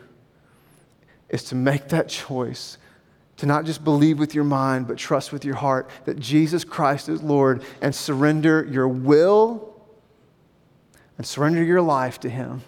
is 1.28 1.44
to 1.44 1.54
make 1.54 1.86
that 1.90 2.08
choice 2.08 2.78
to 3.36 3.46
not 3.46 3.66
just 3.66 3.84
believe 3.84 4.18
with 4.18 4.34
your 4.34 4.42
mind, 4.42 4.88
but 4.88 4.96
trust 4.96 5.32
with 5.32 5.44
your 5.44 5.54
heart 5.54 5.88
that 6.06 6.18
Jesus 6.18 6.64
Christ 6.64 7.08
is 7.08 7.22
Lord 7.22 7.62
and 7.80 7.94
surrender 7.94 8.66
your 8.68 8.88
will 8.88 9.80
and 11.18 11.24
surrender 11.24 11.62
your 11.62 11.82
life 11.82 12.18
to 12.18 12.28
Him. 12.28 12.64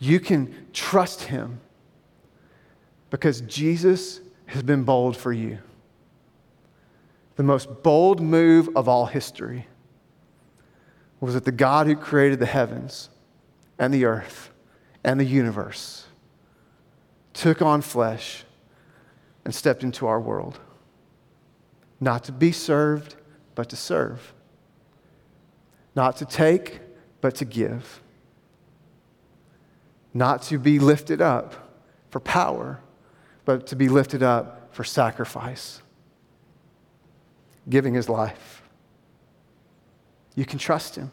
You 0.00 0.18
can 0.18 0.66
trust 0.72 1.22
Him 1.22 1.60
because 3.10 3.42
Jesus 3.42 4.20
has 4.46 4.64
been 4.64 4.82
bold 4.82 5.16
for 5.16 5.32
you 5.32 5.58
the 7.40 7.44
most 7.44 7.82
bold 7.82 8.20
move 8.20 8.68
of 8.76 8.86
all 8.86 9.06
history 9.06 9.66
was 11.20 11.32
that 11.32 11.46
the 11.46 11.50
God 11.50 11.86
who 11.86 11.96
created 11.96 12.38
the 12.38 12.44
heavens 12.44 13.08
and 13.78 13.94
the 13.94 14.04
earth 14.04 14.50
and 15.02 15.18
the 15.18 15.24
universe 15.24 16.04
took 17.32 17.62
on 17.62 17.80
flesh 17.80 18.44
and 19.42 19.54
stepped 19.54 19.82
into 19.82 20.06
our 20.06 20.20
world. 20.20 20.60
Not 21.98 22.24
to 22.24 22.32
be 22.32 22.52
served, 22.52 23.16
but 23.54 23.70
to 23.70 23.76
serve. 23.76 24.34
Not 25.96 26.18
to 26.18 26.26
take, 26.26 26.80
but 27.22 27.36
to 27.36 27.46
give. 27.46 28.02
Not 30.12 30.42
to 30.42 30.58
be 30.58 30.78
lifted 30.78 31.20
up 31.20 31.78
for 32.10 32.20
power, 32.20 32.80
but 33.44 33.66
to 33.68 33.76
be 33.76 33.88
lifted 33.88 34.22
up 34.22 34.74
for 34.74 34.84
sacrifice 34.84 35.82
giving 37.68 37.94
his 37.94 38.08
life. 38.08 38.62
You 40.34 40.44
can 40.44 40.58
trust 40.58 40.96
him. 40.96 41.10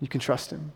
You 0.00 0.08
can 0.08 0.20
trust 0.20 0.50
him. 0.50 0.72